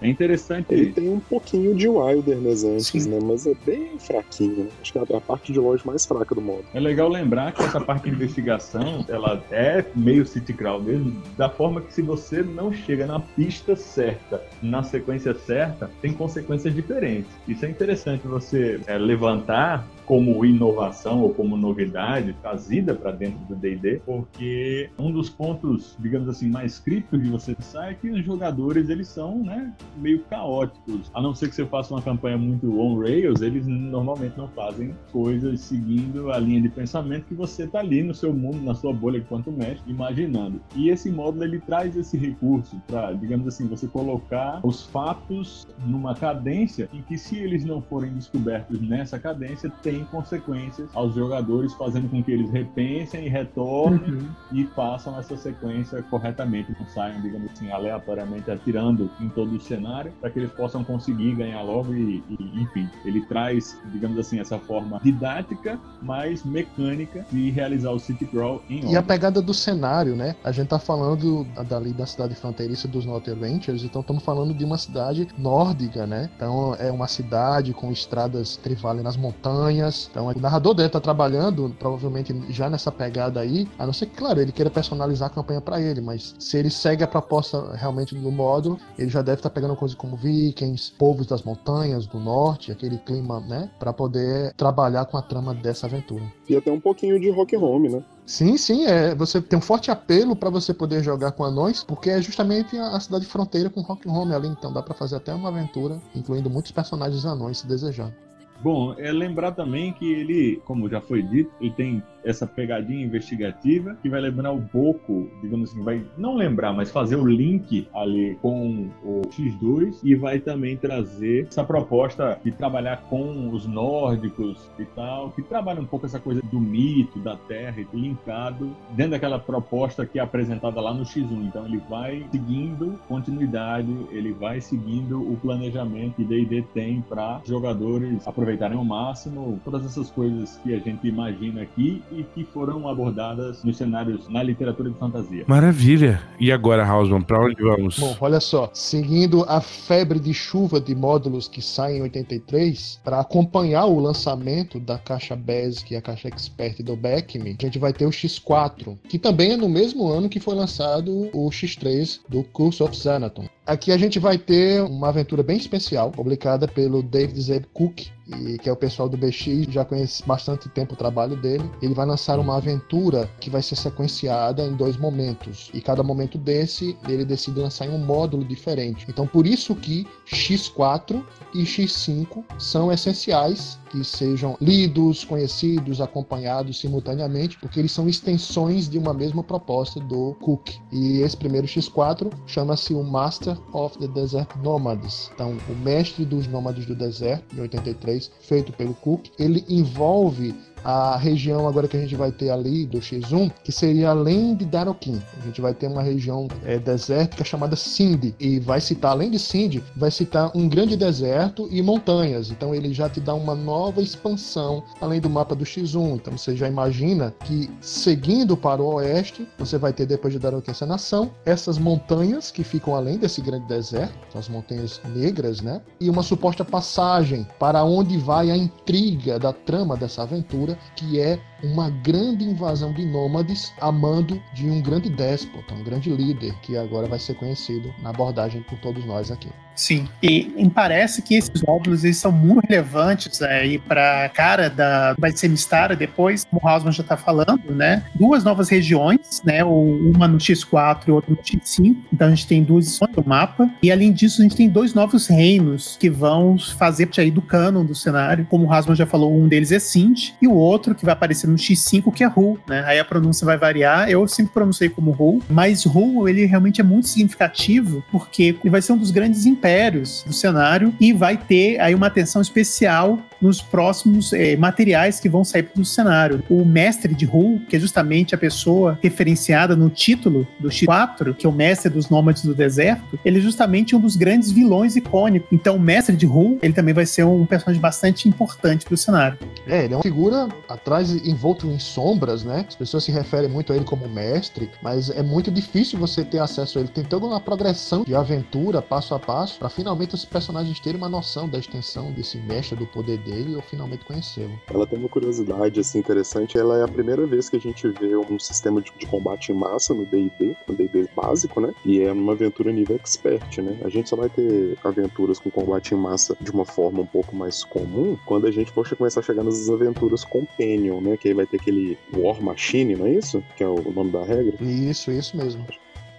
É 0.01 0.07
interessante. 0.07 0.73
Ele 0.73 0.91
tem 0.91 1.09
um 1.09 1.19
pouquinho 1.19 1.75
de 1.75 1.87
Wilderness 1.87 2.63
antes, 2.63 3.03
Sim. 3.03 3.09
né? 3.09 3.19
Mas 3.21 3.45
é 3.45 3.53
bem 3.65 3.97
fraquinho, 3.99 4.65
né? 4.65 4.69
Acho 4.81 4.93
que 4.93 4.99
é 4.99 5.17
a 5.17 5.21
parte 5.21 5.51
de 5.51 5.59
longe 5.59 5.85
mais 5.85 6.05
fraca 6.05 6.33
do 6.33 6.41
modo. 6.41 6.63
É 6.73 6.79
legal 6.79 7.09
lembrar 7.09 7.51
que 7.51 7.61
essa 7.61 7.81
parte 7.81 8.09
de 8.09 8.15
investigação, 8.15 9.05
ela 9.07 9.43
é 9.51 9.85
meio 9.95 10.25
City 10.25 10.53
Crawl 10.53 10.81
mesmo, 10.81 11.21
da 11.37 11.49
forma 11.49 11.81
que 11.81 11.93
se 11.93 12.01
você 12.01 12.41
não 12.41 12.71
chega 12.71 13.05
na 13.05 13.19
pista 13.19 13.75
certa, 13.75 14.41
na 14.61 14.83
sequência 14.83 15.33
certa, 15.33 15.89
tem 16.01 16.13
consequências 16.13 16.73
diferentes. 16.73 17.31
Isso 17.47 17.65
é 17.65 17.69
interessante 17.69 18.27
você 18.27 18.79
é, 18.87 18.97
levantar 18.97 19.87
como 20.05 20.43
inovação 20.43 21.21
ou 21.21 21.31
como 21.31 21.55
novidade 21.55 22.35
trazida 22.41 22.95
para 22.95 23.11
dentro 23.11 23.37
do 23.45 23.55
D&D, 23.55 24.01
porque 24.03 24.89
um 24.97 25.11
dos 25.11 25.29
pontos, 25.29 25.95
digamos 25.99 26.27
assim, 26.27 26.49
mais 26.49 26.79
críticos 26.79 27.21
de 27.21 27.29
você 27.29 27.53
pensar 27.53 27.91
é 27.91 27.93
que 27.93 28.09
os 28.09 28.25
jogadores 28.25 28.89
eles 28.89 29.07
são, 29.07 29.43
né, 29.43 29.71
meio 29.97 30.23
caóticos. 30.25 31.09
A 31.13 31.21
não 31.21 31.33
ser 31.33 31.49
que 31.49 31.55
você 31.55 31.65
faça 31.65 31.93
uma 31.93 32.01
campanha 32.01 32.37
muito 32.37 32.79
on 32.79 32.99
rails, 32.99 33.41
eles 33.41 33.65
normalmente 33.67 34.37
não 34.37 34.47
fazem 34.49 34.95
coisas 35.11 35.59
seguindo 35.61 36.31
a 36.31 36.37
linha 36.37 36.61
de 36.61 36.69
pensamento 36.69 37.25
que 37.25 37.33
você 37.33 37.63
está 37.63 37.79
ali 37.79 38.03
no 38.03 38.13
seu 38.13 38.33
mundo, 38.33 38.61
na 38.61 38.75
sua 38.75 38.93
bolha 38.93 39.17
enquanto 39.17 39.51
mestre, 39.51 39.91
imaginando. 39.91 40.61
E 40.75 40.89
esse 40.89 41.11
módulo 41.11 41.43
ele 41.43 41.59
traz 41.59 41.95
esse 41.95 42.17
recurso 42.17 42.81
para, 42.87 43.13
digamos 43.13 43.47
assim, 43.47 43.67
você 43.67 43.87
colocar 43.87 44.59
os 44.63 44.85
fatos 44.85 45.67
numa 45.85 46.15
cadência 46.15 46.89
em 46.93 47.01
que 47.01 47.17
se 47.17 47.37
eles 47.37 47.65
não 47.65 47.81
forem 47.81 48.13
descobertos 48.13 48.79
nessa 48.81 49.19
cadência, 49.19 49.71
tem 49.81 50.03
consequências 50.05 50.89
aos 50.93 51.15
jogadores, 51.15 51.73
fazendo 51.73 52.09
com 52.09 52.23
que 52.23 52.31
eles 52.31 52.49
repensem 52.51 53.25
e 53.25 53.29
retornem 53.29 54.13
uhum. 54.13 54.29
e 54.51 54.65
façam 54.65 55.17
essa 55.19 55.35
sequência 55.35 56.01
corretamente, 56.03 56.75
não 56.79 56.87
saiam, 56.87 57.21
digamos 57.21 57.51
assim, 57.51 57.71
aleatoriamente 57.71 58.49
atirando 58.51 59.09
em 59.19 59.29
todo 59.29 59.55
o 59.55 59.59
cenário, 59.59 59.78
para 60.19 60.29
que 60.29 60.39
eles 60.39 60.51
possam 60.51 60.83
conseguir 60.83 61.35
ganhar 61.35 61.61
logo 61.61 61.93
e, 61.93 62.23
e, 62.29 62.61
enfim, 62.61 62.89
ele 63.05 63.21
traz, 63.21 63.77
digamos 63.91 64.17
assim, 64.17 64.39
essa 64.39 64.57
forma 64.57 64.99
didática, 65.03 65.79
mas 66.01 66.43
mecânica 66.43 67.25
de 67.31 67.49
realizar 67.51 67.91
o 67.91 67.99
city 67.99 68.25
crawl 68.25 68.61
em 68.69 68.91
E 68.91 68.97
a 68.97 69.03
pegada 69.03 69.41
do 69.41 69.53
cenário, 69.53 70.15
né? 70.15 70.35
A 70.43 70.51
gente 70.51 70.67
tá 70.67 70.79
falando 70.79 71.45
dali 71.67 71.93
da 71.93 72.05
cidade 72.05 72.35
fronteiriça 72.35 72.87
dos 72.87 73.05
North 73.05 73.27
Adventures, 73.27 73.83
então 73.83 74.01
estamos 74.01 74.23
falando 74.23 74.53
de 74.53 74.65
uma 74.65 74.77
cidade 74.77 75.27
nórdica, 75.37 76.05
né? 76.05 76.29
Então 76.35 76.75
é 76.79 76.91
uma 76.91 77.07
cidade 77.07 77.73
com 77.73 77.91
estradas 77.91 78.57
trivalem 78.57 79.03
nas 79.03 79.17
montanhas. 79.17 80.09
Então 80.11 80.27
o 80.27 80.39
narrador 80.39 80.73
deve 80.73 80.87
estar 80.87 80.99
tá 80.99 81.03
trabalhando, 81.03 81.75
provavelmente 81.79 82.33
já 82.49 82.69
nessa 82.69 82.91
pegada 82.91 83.39
aí, 83.39 83.67
a 83.77 83.85
não 83.85 83.93
ser 83.93 84.07
que, 84.07 84.15
claro, 84.15 84.39
ele 84.39 84.51
queira 84.51 84.69
personalizar 84.69 85.27
a 85.27 85.31
campanha 85.31 85.61
para 85.61 85.81
ele, 85.81 86.01
mas 86.01 86.35
se 86.39 86.57
ele 86.57 86.69
segue 86.69 87.03
a 87.03 87.07
proposta 87.07 87.75
realmente 87.75 88.15
do 88.15 88.31
módulo, 88.31 88.79
ele 88.97 89.09
já 89.09 89.21
deve 89.21 89.39
estar 89.39 89.49
tá 89.49 89.53
pegando 89.53 89.68
coisas 89.75 89.95
como 89.95 90.15
vikings, 90.15 90.91
povos 90.97 91.27
das 91.27 91.43
montanhas 91.43 92.05
do 92.07 92.19
norte, 92.19 92.71
aquele 92.71 92.97
clima, 92.97 93.39
né? 93.41 93.69
Para 93.79 93.93
poder 93.93 94.53
trabalhar 94.53 95.05
com 95.05 95.17
a 95.17 95.21
trama 95.21 95.53
dessa 95.53 95.87
aventura. 95.87 96.23
E 96.49 96.55
até 96.55 96.71
um 96.71 96.79
pouquinho 96.79 97.19
de 97.19 97.29
rock 97.29 97.55
home, 97.55 97.89
né? 97.89 98.03
Sim, 98.25 98.57
sim, 98.57 98.85
é, 98.85 99.15
você 99.15 99.41
tem 99.41 99.57
um 99.57 99.61
forte 99.61 99.89
apelo 99.89 100.35
para 100.35 100.51
você 100.51 100.71
poder 100.71 101.03
jogar 101.03 101.31
com 101.31 101.43
anões, 101.43 101.83
porque 101.83 102.11
é 102.11 102.21
justamente 102.21 102.77
a, 102.77 102.99
cidade 102.99 103.25
fronteira 103.25 103.71
com 103.71 103.81
Rock 103.81 104.07
Home 104.07 104.35
ali, 104.35 104.47
então 104.47 104.71
dá 104.71 104.83
para 104.83 104.93
fazer 104.93 105.15
até 105.15 105.33
uma 105.33 105.49
aventura, 105.49 105.99
incluindo 106.13 106.47
muitos 106.47 106.71
personagens 106.71 107.25
anões 107.25 107.57
se 107.57 107.67
desejar. 107.67 108.13
Bom, 108.61 108.93
é 108.97 109.11
lembrar 109.11 109.53
também 109.53 109.93
que 109.93 110.13
ele, 110.13 110.61
como 110.65 110.89
já 110.89 111.01
foi 111.01 111.23
dito, 111.23 111.49
ele 111.59 111.71
tem 111.71 112.03
essa 112.29 112.47
pegadinha 112.47 113.05
investigativa 113.05 113.95
que 114.01 114.09
vai 114.09 114.21
lembrar 114.21 114.51
um 114.51 114.61
pouco, 114.61 115.29
digamos 115.41 115.71
assim, 115.71 115.83
vai 115.83 116.05
não 116.17 116.35
lembrar, 116.35 116.73
mas 116.73 116.91
fazer 116.91 117.15
o 117.15 117.25
link 117.25 117.87
ali 117.93 118.37
com 118.41 118.89
o 119.03 119.21
X2 119.29 119.99
e 120.03 120.15
vai 120.15 120.39
também 120.39 120.77
trazer 120.77 121.47
essa 121.47 121.63
proposta 121.63 122.39
de 122.43 122.51
trabalhar 122.51 123.01
com 123.09 123.49
os 123.51 123.65
nórdicos 123.65 124.69
e 124.77 124.85
tal, 124.85 125.31
que 125.31 125.41
trabalha 125.41 125.81
um 125.81 125.85
pouco 125.85 126.05
essa 126.05 126.19
coisa 126.19 126.41
do 126.51 126.59
mito, 126.59 127.19
da 127.19 127.35
terra, 127.35 127.79
linkado 127.93 128.75
dentro 128.91 129.11
daquela 129.11 129.39
proposta 129.39 130.05
que 130.05 130.19
é 130.19 130.21
apresentada 130.21 130.79
lá 130.81 130.93
no 130.93 131.03
X1. 131.03 131.47
Então 131.47 131.65
ele 131.65 131.81
vai 131.89 132.25
seguindo 132.31 132.99
continuidade, 133.07 133.91
ele 134.11 134.31
vai 134.33 134.61
seguindo 134.61 135.21
o 135.21 135.37
planejamento 135.37 136.15
que 136.15 136.23
D&D 136.23 136.63
tem 136.73 137.01
para 137.01 137.41
jogadores 137.45 138.27
aproveitarem 138.27 138.77
ao 138.77 138.83
máximo 138.83 139.59
todas 139.63 139.85
essas 139.85 140.09
coisas 140.11 140.57
que 140.57 140.73
a 140.73 140.79
gente 140.79 141.07
imagina 141.07 141.61
aqui 141.61 142.01
e 142.11 142.18
que 142.23 142.43
foram 142.43 142.87
abordadas 142.87 143.63
nos 143.63 143.77
cenários 143.77 144.27
na 144.29 144.43
literatura 144.43 144.89
de 144.89 144.97
fantasia. 144.97 145.45
Maravilha! 145.47 146.21
E 146.39 146.51
agora, 146.51 146.85
Hausman, 146.85 147.21
para 147.21 147.43
onde 147.43 147.61
vamos? 147.61 147.99
Bom, 147.99 148.15
olha 148.19 148.39
só, 148.39 148.69
seguindo 148.73 149.43
a 149.47 149.61
febre 149.61 150.19
de 150.19 150.33
chuva 150.33 150.79
de 150.79 150.95
módulos 150.95 151.47
que 151.47 151.61
saem 151.61 151.99
em 151.99 152.01
83, 152.03 153.01
para 153.03 153.19
acompanhar 153.19 153.85
o 153.85 153.99
lançamento 153.99 154.79
da 154.79 154.97
caixa 154.97 155.35
Basic 155.35 155.93
e 155.93 155.97
a 155.97 156.01
caixa 156.01 156.27
Expert 156.27 156.81
do 156.83 156.95
Beckme, 156.95 157.55
a 157.59 157.65
gente 157.65 157.79
vai 157.79 157.93
ter 157.93 158.05
o 158.05 158.09
X4, 158.09 158.97
que 159.07 159.19
também 159.19 159.51
é 159.51 159.57
no 159.57 159.69
mesmo 159.69 160.07
ano 160.07 160.29
que 160.29 160.39
foi 160.39 160.55
lançado 160.55 161.29
o 161.33 161.49
X3 161.49 162.19
do 162.27 162.43
Curse 162.43 162.83
of 162.83 162.95
Xanaton. 162.95 163.47
Aqui 163.69 163.91
a 163.91 163.97
gente 163.99 164.17
vai 164.17 164.35
ter 164.35 164.81
uma 164.81 165.09
aventura 165.09 165.43
bem 165.43 165.55
especial, 165.55 166.09
publicada 166.09 166.67
pelo 166.67 167.03
David 167.03 167.39
Zeb 167.39 167.67
Cook, 167.71 168.07
e 168.27 168.57
que 168.57 168.67
é 168.67 168.71
o 168.71 168.75
pessoal 168.75 169.07
do 169.07 169.15
BX, 169.15 169.67
já 169.69 169.85
conhece 169.85 170.25
bastante 170.25 170.67
tempo 170.69 170.95
o 170.95 170.97
trabalho 170.97 171.35
dele. 171.35 171.69
Ele 171.79 171.93
vai 171.93 172.05
lançar 172.05 172.39
uma 172.39 172.57
aventura 172.57 173.29
que 173.39 173.47
vai 173.47 173.61
ser 173.61 173.75
sequenciada 173.75 174.63
em 174.63 174.75
dois 174.75 174.97
momentos, 174.97 175.69
e 175.71 175.81
cada 175.81 176.01
momento 176.01 176.35
desse 176.35 176.97
ele 177.07 177.23
decide 177.23 177.59
lançar 177.59 177.85
em 177.85 177.91
um 177.91 177.99
módulo 177.99 178.43
diferente. 178.43 179.05
Então 179.07 179.27
por 179.27 179.45
isso 179.45 179.75
que 179.75 180.07
X4 180.27 181.23
e 181.53 181.63
X5 181.63 182.43
são 182.57 182.91
essenciais 182.91 183.77
que 183.91 184.03
sejam 184.03 184.55
lidos, 184.61 185.23
conhecidos, 185.23 185.99
acompanhados 185.99 186.79
simultaneamente, 186.79 187.57
porque 187.59 187.79
eles 187.79 187.91
são 187.91 188.07
extensões 188.07 188.87
de 188.87 188.97
uma 188.97 189.13
mesma 189.13 189.43
proposta 189.43 189.99
do 189.99 190.35
Cook. 190.41 190.69
E 190.91 191.21
esse 191.21 191.35
primeiro 191.35 191.65
X4 191.65 192.31
chama-se 192.45 192.93
o 192.93 193.03
Master 193.03 193.58
of 193.73 193.97
the 193.97 194.07
Desert 194.07 194.47
Nomads. 194.63 195.31
Então, 195.33 195.57
o 195.69 195.75
mestre 195.83 196.25
dos 196.25 196.47
nômades 196.47 196.85
do 196.85 196.95
deserto, 196.95 197.55
de 197.55 197.61
83, 197.61 198.31
feito 198.41 198.71
pelo 198.73 198.93
Cook, 198.95 199.29
ele 199.37 199.63
envolve 199.69 200.53
a 200.83 201.17
região 201.17 201.67
agora 201.67 201.87
que 201.87 201.97
a 201.97 201.99
gente 201.99 202.15
vai 202.15 202.31
ter 202.31 202.49
ali 202.49 202.85
do 202.85 202.99
X1, 202.99 203.51
que 203.63 203.71
seria 203.71 204.09
além 204.09 204.55
de 204.55 204.65
Daroquim. 204.65 205.21
A 205.39 205.45
gente 205.45 205.61
vai 205.61 205.73
ter 205.73 205.87
uma 205.87 206.01
região 206.01 206.47
é, 206.65 206.77
desértica 206.77 207.43
chamada 207.43 207.75
Sindh. 207.75 208.33
E 208.39 208.59
vai 208.59 208.81
citar, 208.81 209.11
além 209.11 209.31
de 209.31 209.39
Sindh, 209.39 209.81
vai 209.95 210.11
citar 210.11 210.51
um 210.55 210.67
grande 210.67 210.95
deserto 210.95 211.67
e 211.71 211.81
montanhas. 211.81 212.51
Então 212.51 212.73
ele 212.73 212.93
já 212.93 213.09
te 213.09 213.19
dá 213.19 213.33
uma 213.33 213.55
nova 213.55 214.01
expansão 214.01 214.83
além 215.01 215.19
do 215.19 215.29
mapa 215.29 215.55
do 215.55 215.65
X1. 215.65 216.15
Então 216.15 216.37
você 216.37 216.55
já 216.55 216.67
imagina 216.67 217.33
que 217.45 217.69
seguindo 217.81 218.55
para 218.55 218.81
o 218.81 218.95
oeste, 218.95 219.47
você 219.57 219.77
vai 219.77 219.93
ter 219.93 220.05
depois 220.05 220.33
de 220.33 220.39
Daroquim 220.39 220.71
essa 220.71 220.85
nação, 220.85 221.31
essas 221.45 221.77
montanhas 221.77 222.51
que 222.51 222.63
ficam 222.63 222.95
além 222.95 223.17
desse 223.17 223.41
grande 223.41 223.67
deserto, 223.67 224.37
as 224.37 224.49
montanhas 224.49 225.01
negras, 225.15 225.61
né? 225.61 225.81
E 225.99 226.09
uma 226.09 226.23
suposta 226.23 226.63
passagem 226.63 227.47
para 227.59 227.83
onde 227.83 228.17
vai 228.17 228.51
a 228.51 228.57
intriga 228.57 229.39
da 229.39 229.53
trama 229.53 229.95
dessa 229.95 230.23
aventura 230.23 230.68
que 230.95 231.19
é 231.19 231.39
uma 231.63 231.89
grande 231.89 232.45
invasão 232.45 232.93
de 232.93 233.05
nômades 233.05 233.73
a 233.79 233.91
mando 233.91 234.41
de 234.53 234.69
um 234.69 234.81
grande 234.81 235.09
déspota, 235.09 235.73
um 235.73 235.83
grande 235.83 236.09
líder, 236.09 236.53
que 236.61 236.77
agora 236.77 237.07
vai 237.07 237.19
ser 237.19 237.35
conhecido 237.35 237.93
na 238.01 238.09
abordagem 238.09 238.61
por 238.61 238.77
todos 238.79 239.05
nós 239.05 239.31
aqui. 239.31 239.49
Sim, 239.75 240.09
e, 240.21 240.53
e 240.57 240.69
parece 240.69 241.21
que 241.21 241.35
esses 241.35 241.61
módulos 241.65 242.03
eles 242.03 242.17
são 242.17 242.33
muito 242.33 242.67
relevantes 242.67 243.41
aí 243.41 243.77
para 243.77 244.25
a 244.25 244.29
cara 244.29 244.69
da 244.69 245.15
vai 245.17 245.31
ser 245.31 245.47
Mistara 245.47 245.95
depois, 245.95 246.43
como 246.43 246.61
o 246.61 246.67
Hausmann 246.67 246.91
já 246.91 247.01
está 247.01 247.15
falando, 247.15 247.73
né? 247.73 248.03
Duas 248.13 248.43
novas 248.43 248.67
regiões, 248.67 249.41
né? 249.45 249.63
Uma 249.63 250.27
no 250.27 250.37
X4 250.37 251.07
e 251.07 251.11
outra 251.11 251.31
no 251.31 251.37
X5. 251.37 251.95
Então 252.11 252.27
a 252.27 252.29
gente 252.31 252.45
tem 252.45 252.61
duas 252.61 252.87
edições 252.87 253.15
do 253.15 253.25
mapa. 253.25 253.69
E 253.81 253.89
além 253.89 254.11
disso, 254.11 254.41
a 254.41 254.43
gente 254.43 254.55
tem 254.57 254.67
dois 254.67 254.93
novos 254.93 255.27
reinos 255.27 255.95
que 255.97 256.09
vão 256.09 256.57
fazer 256.57 257.05
parte 257.05 257.21
aí 257.21 257.31
do 257.31 257.41
canon 257.41 257.83
do 257.83 257.95
cenário. 257.95 258.45
Como 258.49 258.65
o 258.65 258.73
Hausmann 258.73 258.95
já 258.95 259.05
falou, 259.05 259.35
um 259.35 259.47
deles 259.47 259.71
é 259.71 259.79
Sint 259.79 260.31
e 260.41 260.47
o 260.47 260.53
outro 260.53 260.95
que 260.95 261.05
vai 261.05 261.13
aparecer 261.13 261.47
no 261.49 261.55
X5 261.55 262.13
que 262.13 262.23
é 262.23 262.27
Hu, 262.27 262.57
né? 262.67 262.83
Aí 262.85 262.99
a 262.99 263.05
pronúncia 263.05 263.45
vai 263.45 263.57
variar. 263.57 264.09
Eu 264.09 264.27
sempre 264.27 264.53
pronunciei 264.53 264.89
como 264.89 265.11
Hu, 265.11 265.41
mas 265.49 265.85
Hu 265.85 266.27
ele 266.27 266.45
realmente 266.45 266.81
é 266.81 266.83
muito 266.83 267.07
significativo 267.07 268.03
porque 268.11 268.57
ele 268.61 268.69
vai 268.69 268.81
ser 268.81 268.93
um 268.93 268.97
dos 268.97 269.11
grandes 269.11 269.45
impérios 269.45 270.23
do 270.25 270.33
cenário 270.33 270.93
e 270.99 271.13
vai 271.13 271.37
ter 271.37 271.79
aí 271.79 271.93
uma 271.93 272.07
atenção 272.07 272.41
especial 272.41 273.19
nos 273.41 273.61
próximos 273.61 274.33
é, 274.33 274.55
materiais 274.55 275.19
que 275.19 275.29
vão 275.29 275.43
sair 275.43 275.69
do 275.75 275.85
cenário. 275.85 276.43
O 276.49 276.65
mestre 276.65 277.13
de 277.13 277.25
Hu, 277.25 277.61
que 277.67 277.75
é 277.75 277.79
justamente 277.79 278.35
a 278.35 278.37
pessoa 278.37 278.97
referenciada 279.01 279.75
no 279.75 279.89
título 279.89 280.47
do 280.59 280.69
X4, 280.69 281.35
que 281.35 281.45
é 281.45 281.49
o 281.49 281.51
mestre 281.51 281.89
dos 281.89 282.09
nômades 282.09 282.43
do 282.43 282.53
deserto, 282.53 283.19
ele 283.23 283.39
é 283.39 283.41
justamente 283.41 283.95
um 283.95 283.99
dos 283.99 284.15
grandes 284.15 284.51
vilões 284.51 284.95
icônicos. 284.95 285.49
Então, 285.51 285.75
o 285.75 285.79
mestre 285.79 286.15
de 286.15 286.25
Hu, 286.25 286.57
ele 286.61 286.73
também 286.73 286.93
vai 286.93 287.05
ser 287.05 287.23
um 287.23 287.45
personagem 287.45 287.81
bastante 287.81 288.27
importante 288.27 288.85
para 288.85 288.93
o 288.93 288.97
cenário. 288.97 289.37
É, 289.67 289.85
ele 289.85 289.93
é 289.93 289.97
uma 289.97 290.03
figura 290.03 290.47
atrás 290.67 291.11
envolto 291.25 291.67
em 291.67 291.79
sombras, 291.79 292.43
né? 292.43 292.65
As 292.67 292.75
pessoas 292.75 293.03
se 293.03 293.11
referem 293.11 293.49
muito 293.49 293.71
a 293.71 293.75
ele 293.75 293.85
como 293.85 294.07
mestre, 294.07 294.69
mas 294.81 295.09
é 295.09 295.23
muito 295.23 295.51
difícil 295.51 295.99
você 295.99 296.23
ter 296.23 296.39
acesso 296.39 296.77
a 296.77 296.81
ele. 296.81 296.89
Tem 296.89 297.03
toda 297.03 297.25
uma 297.25 297.39
progressão 297.39 298.03
de 298.03 298.15
aventura, 298.15 298.81
passo 298.81 299.13
a 299.13 299.19
passo, 299.19 299.59
para 299.59 299.69
finalmente 299.69 300.15
os 300.15 300.25
personagens 300.25 300.79
terem 300.79 300.97
uma 300.97 301.09
noção 301.09 301.47
da 301.47 301.57
extensão 301.57 302.11
desse 302.11 302.37
mestre, 302.37 302.75
do 302.75 302.85
poder 302.85 303.17
dele 303.19 303.28
dele 303.29 303.55
ou 303.55 303.61
finalmente 303.61 304.05
conhecê-lo. 304.05 304.59
Ela 304.71 304.87
tem 304.87 304.97
uma 304.97 305.09
curiosidade 305.09 305.79
assim 305.79 305.99
interessante, 305.99 306.57
ela 306.57 306.79
é 306.79 306.83
a 306.83 306.87
primeira 306.87 307.25
vez 307.25 307.49
que 307.49 307.57
a 307.57 307.59
gente 307.59 307.87
vê 307.87 308.15
um 308.15 308.39
sistema 308.39 308.81
de, 308.81 308.91
de 308.97 309.05
combate 309.05 309.51
em 309.51 309.55
massa 309.55 309.93
no 309.93 310.05
D&D, 310.05 310.55
no 310.67 310.75
D&D 310.75 311.07
básico, 311.15 311.61
né? 311.61 311.73
E 311.85 312.01
é 312.01 312.11
uma 312.11 312.33
aventura 312.33 312.71
nível 312.71 312.95
expert, 312.95 313.61
né? 313.61 313.77
A 313.83 313.89
gente 313.89 314.09
só 314.09 314.15
vai 314.15 314.29
ter 314.29 314.77
aventuras 314.83 315.39
com 315.39 315.49
combate 315.49 315.93
em 315.93 315.97
massa 315.97 316.35
de 316.39 316.51
uma 316.51 316.65
forma 316.65 317.01
um 317.01 317.05
pouco 317.05 317.35
mais 317.35 317.63
comum 317.63 318.17
quando 318.25 318.47
a 318.47 318.51
gente 318.51 318.71
for 318.71 318.87
começar 318.95 319.19
a 319.19 319.23
chegar 319.23 319.43
nas 319.43 319.69
aventuras 319.69 320.23
Companion, 320.23 321.01
né? 321.01 321.17
Que 321.17 321.29
aí 321.29 321.33
vai 321.33 321.45
ter 321.45 321.57
aquele 321.57 321.97
War 322.15 322.41
Machine, 322.41 322.95
não 322.95 323.05
é 323.05 323.13
isso? 323.13 323.43
Que 323.55 323.63
é 323.63 323.67
o 323.67 323.91
nome 323.91 324.11
da 324.11 324.23
regra? 324.23 324.55
Isso, 324.61 325.11
isso 325.11 325.37
mesmo. 325.37 325.65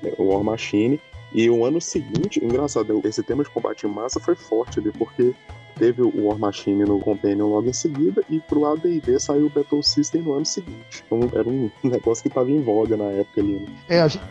É, 0.03 0.15
War 0.19 0.43
Machine. 0.43 1.01
E 1.33 1.49
o 1.49 1.65
ano 1.65 1.81
seguinte, 1.81 2.45
engraçado, 2.45 3.01
esse 3.05 3.23
tema 3.23 3.45
de 3.45 3.51
combate 3.51 3.87
em 3.87 3.91
massa 3.91 4.19
foi 4.19 4.35
forte 4.35 4.81
ali, 4.81 4.91
porque 4.91 5.33
teve 5.81 6.03
o 6.03 6.27
War 6.27 6.39
Machine 6.39 6.85
no 6.85 7.01
Companion 7.01 7.49
logo 7.49 7.67
em 7.67 7.73
seguida, 7.73 8.23
e 8.29 8.39
pro 8.39 8.67
AD&D 8.67 9.19
saiu 9.19 9.47
o 9.47 9.51
Battle 9.51 9.83
System 9.83 10.21
no 10.21 10.35
ano 10.35 10.45
seguinte. 10.45 11.03
Então 11.07 11.19
era 11.33 11.49
um 11.49 11.71
negócio 11.83 12.23
que 12.23 12.29
tava 12.29 12.51
em 12.51 12.63
voga 12.63 12.99
na 12.99 13.07
época 13.07 13.41
ali. 13.41 13.55
Né? 13.55 13.67
É, 13.89 14.03
a 14.03 14.09
gente... 14.09 14.23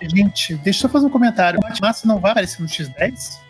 gente, 0.00 0.54
deixa 0.54 0.86
eu 0.86 0.90
fazer 0.90 1.06
um 1.06 1.10
comentário. 1.10 1.58
O 1.58 1.62
combate 1.62 1.82
massa 1.82 2.06
não 2.06 2.20
vai 2.20 2.30
aparecer 2.30 2.62
no 2.62 2.68
X10? 2.68 3.40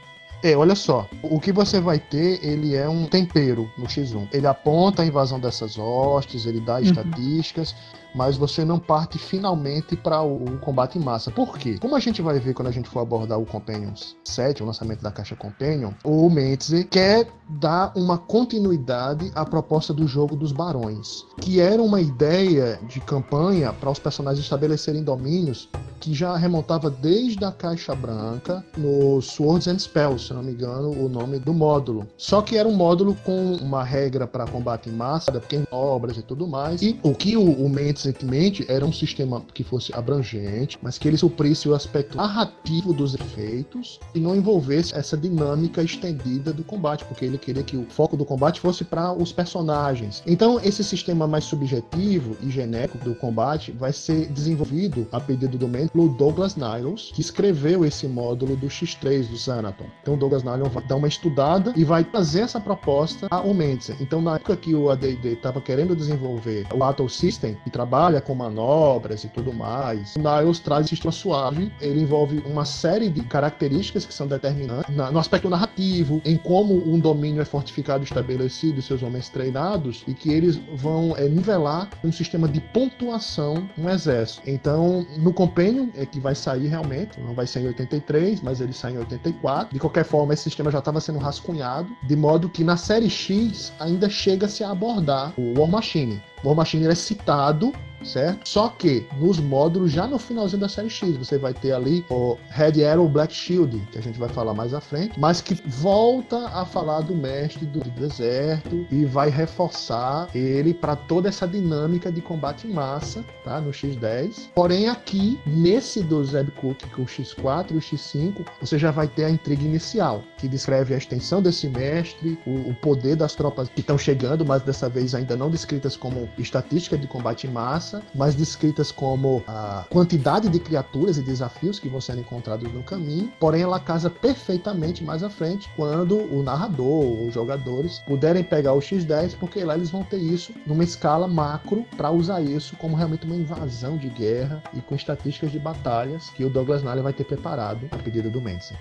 É, 0.43 0.57
olha 0.57 0.75
só, 0.75 1.09
o 1.23 1.39
que 1.39 1.53
você 1.53 1.79
vai 1.79 2.01
ter, 2.01 2.45
ele 2.45 2.75
é 2.75 2.89
um 2.89 3.07
tempero 3.07 3.71
no 3.79 3.87
X1. 3.87 4.29
Ele 4.33 4.47
aponta 4.47 5.03
a 5.03 5.07
invasão 5.07 5.39
dessas 5.39 5.79
hostes, 5.79 6.47
ele 6.47 6.59
dá 6.59 6.77
uhum. 6.77 6.81
estatísticas, 6.81 7.77
mas 8.15 8.37
você 8.37 8.65
não 8.65 8.79
parte 8.79 9.19
finalmente 9.19 9.97
para 9.97 10.23
o, 10.23 10.59
combate 10.59 10.99
em 10.99 11.03
massa. 11.03 11.31
Por 11.31 11.59
quê? 11.59 11.79
Como 11.81 11.97
a 11.97 12.01
gente 12.01 12.23
vai 12.23 12.39
ver 12.39 12.55
quando 12.55 12.69
a 12.69 12.73
gente 12.73 12.89
for 12.89 13.01
abordar 13.01 13.39
o 13.39 13.47
Companions 13.47 14.17
7, 14.25 14.63
o 14.63 14.67
lançamento 14.67 15.03
da 15.03 15.11
caixa 15.11 15.35
Companion, 15.35 15.93
o 16.05 16.29
Mentze 16.29 16.85
quer 16.85 17.29
dar 17.49 17.93
uma 17.95 18.17
continuidade 18.19 19.31
à 19.35 19.45
proposta 19.45 19.93
do 19.93 20.07
jogo 20.07 20.37
dos 20.37 20.53
barões, 20.53 21.25
que 21.41 21.61
era 21.61 21.83
uma 21.83 22.01
ideia 22.01 22.79
de 22.89 23.01
campanha 23.01 23.73
para 23.73 23.91
os 23.91 23.99
personagens 23.99 24.45
estabelecerem 24.45 25.03
domínios 25.03 25.69
que 26.03 26.13
já 26.13 26.37
remontava 26.37 26.91
desde 26.91 27.45
a 27.45 27.53
caixa 27.53 27.95
branca 27.95 28.65
no 28.77 29.23
Swords 29.23 29.69
and 29.69 29.79
Spells, 29.79 30.27
se 30.27 30.35
não 30.35 30.43
me 30.43 30.51
engano, 30.51 30.91
o 30.91 31.09
nome 31.09 31.39
do 31.39 31.55
módulo. 31.55 32.09
Só 32.17 32.43
que 32.43 32.57
era 32.57 32.69
um 32.69 32.75
módulo 32.75 33.15
com 33.25 33.55
uma 33.55 33.85
regra 33.85 34.27
para 34.27 34.45
combate 34.45 34.89
em 34.89 34.93
massa, 34.93 35.31
pequenas 35.31 35.69
obras 35.71 36.17
e 36.17 36.23
tudo 36.23 36.49
mais. 36.49 36.83
E 36.83 36.99
o 37.05 37.15
que 37.15 37.37
o, 37.37 37.45
o 37.45 37.71
Mendes 37.71 38.02
recentemente 38.03 38.65
era 38.69 38.85
um 38.85 38.93
sistema 38.93 39.43
que 39.55 39.63
fosse 39.63 39.95
abrangente, 39.95 40.79
mas 40.83 40.99
que 40.99 41.07
ele 41.07 41.17
suprisse 41.17 41.69
o 41.69 41.75
aspecto 41.75 42.17
narrativo 42.17 42.93
dos 42.93 43.15
efeitos 43.15 44.01
e 44.15 44.19
não 44.19 44.35
envolvesse 44.35 44.95
essa 44.95 45.17
dinâmica 45.17 45.83
estendida 45.83 46.53
do 46.53 46.65
combate, 46.65 47.05
porque 47.05 47.25
ele 47.25 47.39
queria 47.39 47.63
que 47.63 47.77
o 47.77 47.87
foco 47.89 48.17
do 48.17 48.25
combate 48.25 48.61
fosse 48.61 48.85
para 48.85 49.13
os 49.13 49.33
personagens. 49.33 50.23
Então, 50.27 50.61
esse 50.63 50.83
sistema 50.83 51.27
mais 51.27 51.45
subjetivo 51.45 52.37
e 52.43 52.51
genérico 52.51 52.99
do 52.99 53.15
combate 53.15 53.73
vai 53.73 53.93
ser 53.93 54.27
desenvolvido 54.29 55.07
a 55.13 55.21
pedido 55.21 55.57
do 55.57 55.69
Mendes 55.69 55.91
pelo 55.91 56.09
Douglas 56.09 56.57
Niles, 56.57 57.11
que 57.15 57.21
escreveu 57.21 57.85
esse 57.85 58.07
módulo 58.09 58.57
do 58.57 58.67
X3 58.67 59.29
do 59.29 59.37
Xanaton. 59.37 59.87
Então, 60.03 60.19
Douglas 60.19 60.43
Niles 60.43 60.73
vai 60.73 60.85
dar 60.87 60.97
uma 60.97 61.09
estudada 61.09 61.73
e 61.77 61.85
vai 61.85 62.05
trazer 62.05 62.41
essa 62.41 62.61
proposta 62.61 63.29
ao 63.31 63.55
Mendes. 63.55 63.91
Então, 64.01 64.21
na 64.21 64.37
época 64.37 64.57
que 64.57 64.75
o 64.75 64.91
AD&D 64.91 65.35
estava 65.35 65.61
querendo 65.61 65.95
desenvolver 65.95 66.67
o 66.73 66.79
Battle 66.79 67.09
System, 67.09 67.57
que 67.63 67.71
trabalha 67.71 67.92
com 68.25 68.35
manobras 68.35 69.25
e 69.25 69.29
tudo 69.29 69.53
mais, 69.53 70.17
o 70.17 70.19
Niles 70.19 70.61
traz 70.61 70.87
sistema 70.87 71.13
suave. 71.13 71.71
Ele 71.81 72.01
envolve 72.01 72.43
uma 72.47 72.65
série 72.65 73.09
de 73.09 73.23
características 73.23 74.07
que 74.07 74.15
são 74.15 74.27
determinantes 74.27 74.95
no 74.95 75.19
aspecto 75.19 75.49
narrativo, 75.51 76.21
em 76.25 76.37
como 76.37 76.75
um 76.75 76.99
domínio 76.99 77.43
é 77.43 77.45
fortificado, 77.45 78.05
estabelecido 78.05 78.79
e 78.79 78.83
seus 78.83 79.03
homens 79.03 79.29
treinados, 79.29 80.05
e 80.07 80.15
que 80.15 80.33
eles 80.33 80.57
vão 80.75 81.15
é, 81.17 81.29
nivelar 81.29 81.89
um 82.03 82.11
sistema 82.11 82.49
de 82.49 82.61
pontuação 82.61 83.69
no 83.77 83.91
exército. 83.91 84.43
Então, 84.49 85.07
no 85.19 85.33
Companion, 85.33 85.89
é 85.95 86.07
que 86.07 86.21
vai 86.21 86.35
sair 86.35 86.69
realmente, 86.69 87.21
não 87.21 87.35
vai 87.35 87.47
ser 87.47 87.61
em 87.61 87.67
83, 87.67 88.41
mas 88.41 88.61
ele 88.61 88.73
sai 88.73 88.93
em 88.93 88.99
84. 88.99 89.73
De 89.73 89.79
qualquer 89.79 90.05
forma, 90.05 90.33
esse 90.33 90.45
sistema 90.45 90.71
já 90.71 90.79
estava 90.79 91.01
sendo 91.01 91.19
rascunhado, 91.19 91.89
de 92.03 92.17
modo 92.17 92.49
que 92.49 92.65
na 92.65 92.77
série 92.77 93.11
X 93.11 93.73
ainda 93.79 94.09
chega-se 94.09 94.65
a 94.65 94.71
abordar 94.71 95.33
o 95.37 95.59
War 95.59 95.69
Machine. 95.69 96.23
War 96.45 96.55
Machine 96.55 96.87
é 96.87 96.95
citado 96.95 97.73
certo? 98.05 98.49
Só 98.49 98.69
que 98.69 99.07
nos 99.19 99.39
módulos, 99.39 99.93
já 99.93 100.07
no 100.07 100.19
finalzinho 100.19 100.61
da 100.61 100.69
série 100.69 100.91
X, 100.91 101.17
você 101.17 101.39
vai 101.39 101.55
ter 101.55 101.73
ali 101.73 102.05
o 102.11 102.37
Red 102.51 102.85
Arrow 102.85 103.09
Black 103.09 103.35
Shield, 103.35 103.79
que 103.91 103.99
a 103.99 104.03
gente 104.03 104.19
vai 104.19 104.29
falar 104.29 104.55
mais 104.55 104.75
à 104.75 104.81
frente, 104.81 105.19
mas 105.19 105.41
que 105.41 105.55
volta 105.67 106.49
a 106.49 106.65
falar 106.65 107.01
do 107.01 107.15
mestre 107.15 107.67
do 107.67 107.81
deserto 107.91 108.87
e 108.91 109.05
vai 109.05 109.31
reforçar 109.31 110.29
ele 110.35 110.75
para 110.75 110.97
toda 110.97 111.29
essa 111.29 111.47
dinâmica 111.47 112.11
de 112.11 112.21
combate 112.21 112.67
em 112.67 112.73
massa, 112.73 113.25
tá? 113.45 113.61
No 113.61 113.71
X10. 113.71 114.51
Porém, 114.55 114.89
aqui, 114.89 115.41
nesse 115.47 116.03
do 116.03 116.25
Zeb 116.25 116.51
Cook 116.53 116.83
com 116.95 117.03
o 117.03 117.07
X4 117.07 117.73
e 117.73 117.77
o 117.77 117.81
X5, 117.81 118.45
você 118.61 118.79
já 118.79 118.91
vai 118.91 119.09
ter 119.09 119.25
a 119.25 119.31
intriga 119.31 119.63
inicial, 119.63 120.23
que 120.39 120.49
descreve 120.49 120.95
a 120.95 120.99
extensão 120.99 121.43
desse 121.43 121.69
mestre, 121.69 122.39
o, 122.47 122.71
o 122.71 122.75
poder 122.75 123.17
das 123.17 123.35
tropas 123.35 123.69
que 123.69 123.81
estão 123.81 123.99
chegando, 123.99 124.45
mas 124.45 124.63
dessa 124.63 124.89
vez 124.89 125.15
ainda 125.15 125.37
não 125.37 125.51
descritas 125.51 125.97
como 125.97 126.29
estatística 126.39 126.97
de 126.97 127.07
combate 127.07 127.47
em 127.47 127.51
massa 127.51 127.92
massa, 127.93 128.03
mas 128.15 128.35
descritas 128.35 128.91
como 128.91 129.43
a 129.47 129.85
quantidade 129.91 130.49
de 130.49 130.59
criaturas 130.59 131.19
e 131.19 131.23
desafios 131.23 131.79
que 131.79 131.89
vão 131.89 132.01
ser 132.01 132.17
encontrados 132.17 132.73
no 132.73 132.83
caminho. 132.83 133.31
Porém, 133.39 133.63
ela 133.63 133.79
casa 133.79 134.09
perfeitamente 134.09 135.05
mais 135.05 135.23
à 135.23 135.29
frente 135.29 135.69
quando 135.77 136.17
o 136.17 136.43
narrador 136.43 136.87
ou 136.87 137.27
os 137.27 137.35
jogadores 137.35 137.99
puderem 138.07 138.43
pegar 138.43 138.73
o 138.73 138.79
X10, 138.79 139.37
porque 139.39 139.63
lá 139.65 139.75
eles 139.75 139.91
vão 139.91 140.03
ter 140.03 140.19
isso 140.19 140.53
numa 140.67 140.85
escala 140.85 141.29
macro 141.29 141.85
para 141.97 142.11
usar 142.11 142.41
isso 142.41 142.77
como 142.77 142.97
realmente 142.97 143.27
uma 143.27 143.37
invasão 143.37 143.97
de 143.97 144.09
guerra 144.09 144.63
e 144.73 144.81
com 144.81 144.95
estatísticas 144.95 145.51
de 145.51 145.59
batalhas 145.59 146.31
que 146.31 146.45
o 146.45 146.51
Douglas 146.51 146.83
Nally 146.83 147.03
vai 147.03 147.13
ter 147.13 147.25
preparado 147.25 147.89
a 147.91 147.97
pedido 147.99 148.31
do 148.31 148.41
Manson. 148.41 148.75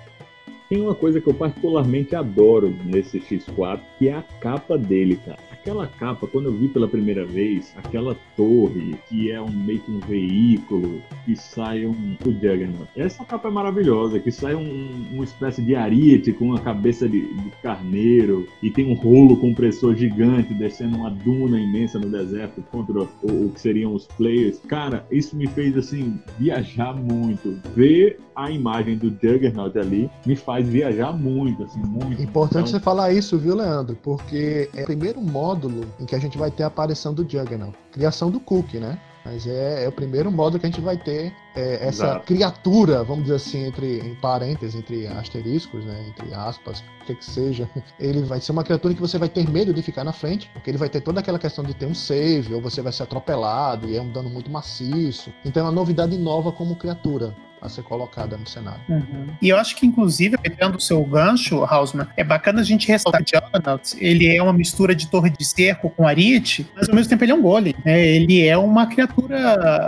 Tem 0.69 0.80
uma 0.80 0.95
coisa 0.95 1.19
que 1.19 1.28
eu 1.28 1.34
particularmente 1.34 2.15
adoro 2.15 2.74
nesse 2.86 3.19
X4, 3.19 3.82
que 4.00 4.08
é 4.08 4.13
a 4.13 4.21
capa 4.21 4.78
dele, 4.78 5.17
cara 5.17 5.51
aquela 5.62 5.88
capa, 5.88 6.28
quando 6.28 6.47
eu 6.47 6.54
vi 6.54 6.67
pela 6.67 6.88
primeira 6.88 7.26
vez, 7.26 7.74
aquela 7.78 8.17
torre 8.36 8.95
que 9.08 9.32
é 9.32 9.39
um 9.39 9.52
meio 9.52 9.80
que 9.80 9.91
um 9.91 10.00
veículo, 10.00 11.02
que 11.24 11.36
sai 11.36 11.86
um 11.86 12.17
o 12.26 12.32
Juggernaut. 12.32 12.89
Essa 12.95 13.24
capa 13.24 13.47
é 13.47 13.52
maravilhosa, 13.52 14.19
que 14.19 14.32
sai 14.32 14.56
um, 14.56 15.06
uma 15.12 15.24
espécie 15.24 15.62
de 15.62 15.76
ariete 15.76 16.34
com 16.34 16.45
uma 16.45 16.60
cabeça 16.60 17.08
de, 17.08 17.21
de 17.21 17.50
carneiro 17.62 18.47
e 18.62 18.71
tem 18.71 18.91
um 18.91 18.95
rolo 18.95 19.38
compressor 19.38 19.95
gigante 19.95 20.54
descendo 20.54 20.97
uma 20.97 21.12
duna 21.12 21.60
imensa 21.60 22.00
no 22.00 22.10
deserto 22.10 22.63
contra 22.71 23.00
o, 23.00 23.10
o 23.24 23.52
que 23.54 23.62
seriam 23.62 23.93
os 23.93 24.08
players. 24.08 24.60
Cara, 24.67 25.06
isso 25.12 25.36
me 25.36 25.47
fez 25.47 25.78
assim 25.78 26.19
viajar 26.39 26.93
muito. 26.93 27.60
Ver 27.76 28.19
a 28.36 28.50
imagem 28.50 28.97
do 28.97 29.10
Juggernaut 29.10 29.78
ali 29.78 30.10
me 30.26 30.36
faz 30.36 30.67
viajar 30.67 31.12
muito, 31.12 31.63
assim, 31.63 31.80
muito. 31.80 32.21
Importante 32.21 32.69
então... 32.69 32.80
você 32.80 32.80
falar 32.80 33.13
isso, 33.13 33.38
viu, 33.38 33.56
Leandro? 33.56 33.97
Porque 34.02 34.69
é 34.76 34.84
o 34.84 34.86
primeiro 34.86 35.21
módulo 35.52 35.86
em 36.00 36.06
que 36.06 36.16
a 36.16 36.20
gente 36.20 36.38
vai 36.38 36.50
ter 36.50 36.64
a 36.64 36.68
aparição 36.68 37.14
do 37.14 37.24
Juggernaut. 37.24 37.78
Criação 37.92 38.32
do 38.32 38.40
Cook, 38.40 38.76
né? 38.76 38.98
Mas 39.24 39.46
é, 39.46 39.84
é, 39.84 39.88
o 39.88 39.92
primeiro 39.92 40.32
módulo 40.32 40.60
que 40.60 40.66
a 40.66 40.70
gente 40.70 40.82
vai 40.82 40.98
ter 40.98 41.32
é, 41.56 41.88
essa 41.88 42.06
Exato. 42.06 42.26
criatura, 42.26 43.04
vamos 43.04 43.26
dizer 43.26 43.36
assim, 43.36 43.66
entre 43.66 44.00
em 44.00 44.16
parênteses, 44.16 44.74
entre 44.74 45.06
asteriscos, 45.06 45.86
né, 45.86 46.08
entre 46.08 46.34
aspas, 46.34 46.80
o 46.80 47.06
que 47.06 47.14
que 47.14 47.26
seja. 47.26 47.70
Ele 48.00 48.24
vai 48.24 48.42
ser 48.42 48.52
uma 48.52 48.64
criatura 48.64 48.96
que 48.96 49.00
você 49.00 49.20
vai 49.20 49.30
ter 49.30 49.48
medo 49.48 49.72
de 49.72 49.84
ficar 49.84 50.04
na 50.04 50.12
frente, 50.12 50.50
porque 50.54 50.72
ele 50.72 50.78
vai 50.80 50.90
ter 50.90 51.02
toda 51.02 51.20
aquela 51.20 51.38
questão 51.38 51.64
de 51.64 51.76
ter 51.76 51.86
um 51.86 51.94
save, 51.94 52.52
ou 52.56 52.62
você 52.62 52.82
vai 52.82 52.92
ser 52.92 53.04
atropelado, 53.04 53.88
e 53.88 53.96
é 53.96 54.02
um 54.02 54.12
dano 54.12 54.30
muito 54.30 54.50
maciço. 54.50 55.32
Então 55.46 55.62
é 55.62 55.66
uma 55.68 55.72
novidade 55.72 56.18
nova 56.18 56.52
como 56.52 56.76
criatura 56.76 57.36
a 57.62 57.69
ser 57.69 57.84
colocada 57.84 58.36
no 58.36 58.47
cenário. 58.47 58.82
Uhum. 58.89 59.28
E 59.41 59.50
eu 59.50 59.58
acho 59.58 59.76
que, 59.76 59.86
inclusive, 59.86 60.38
pegando 60.38 60.78
o 60.78 60.82
seu 60.82 61.04
gancho, 61.04 61.63
Hausman, 61.63 62.08
é 62.17 62.24
bacana 62.24 62.62
a 62.62 62.63
gente 62.63 62.88
ressaltar 62.88 63.24
que 63.24 63.38
Juggernaut, 63.38 63.95
ele 64.00 64.36
é 64.36 64.41
uma 64.41 64.54
mistura 64.54 64.95
de 64.95 65.08
torre 65.08 65.30
de 65.30 65.45
cerco 65.45 65.89
com 65.89 66.08
ariete, 66.08 66.67
mas 66.76 66.89
ao 66.89 66.95
mesmo 66.95 67.10
tempo 67.10 67.24
ele 67.24 67.32
é 67.32 67.36
um 67.36 67.41
golem. 67.41 67.76
Né? 67.86 68.06
Ele 68.08 68.45
é 68.45 68.58
uma 68.58 68.88
criatura 68.88 69.38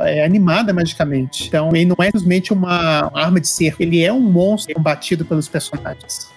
é, 0.05 0.23
animada 0.23 0.71
magicamente. 0.73 1.47
Então, 1.47 1.69
ele 1.73 1.85
não 1.85 1.95
é 1.99 2.05
simplesmente 2.05 2.53
uma 2.53 3.11
arma 3.13 3.39
de 3.39 3.47
cerco, 3.47 3.81
ele 3.81 4.03
é 4.03 4.13
um 4.13 4.21
monstro 4.21 4.75
combatido 4.75 5.25
pelos 5.25 5.47
personagens. 5.47 6.31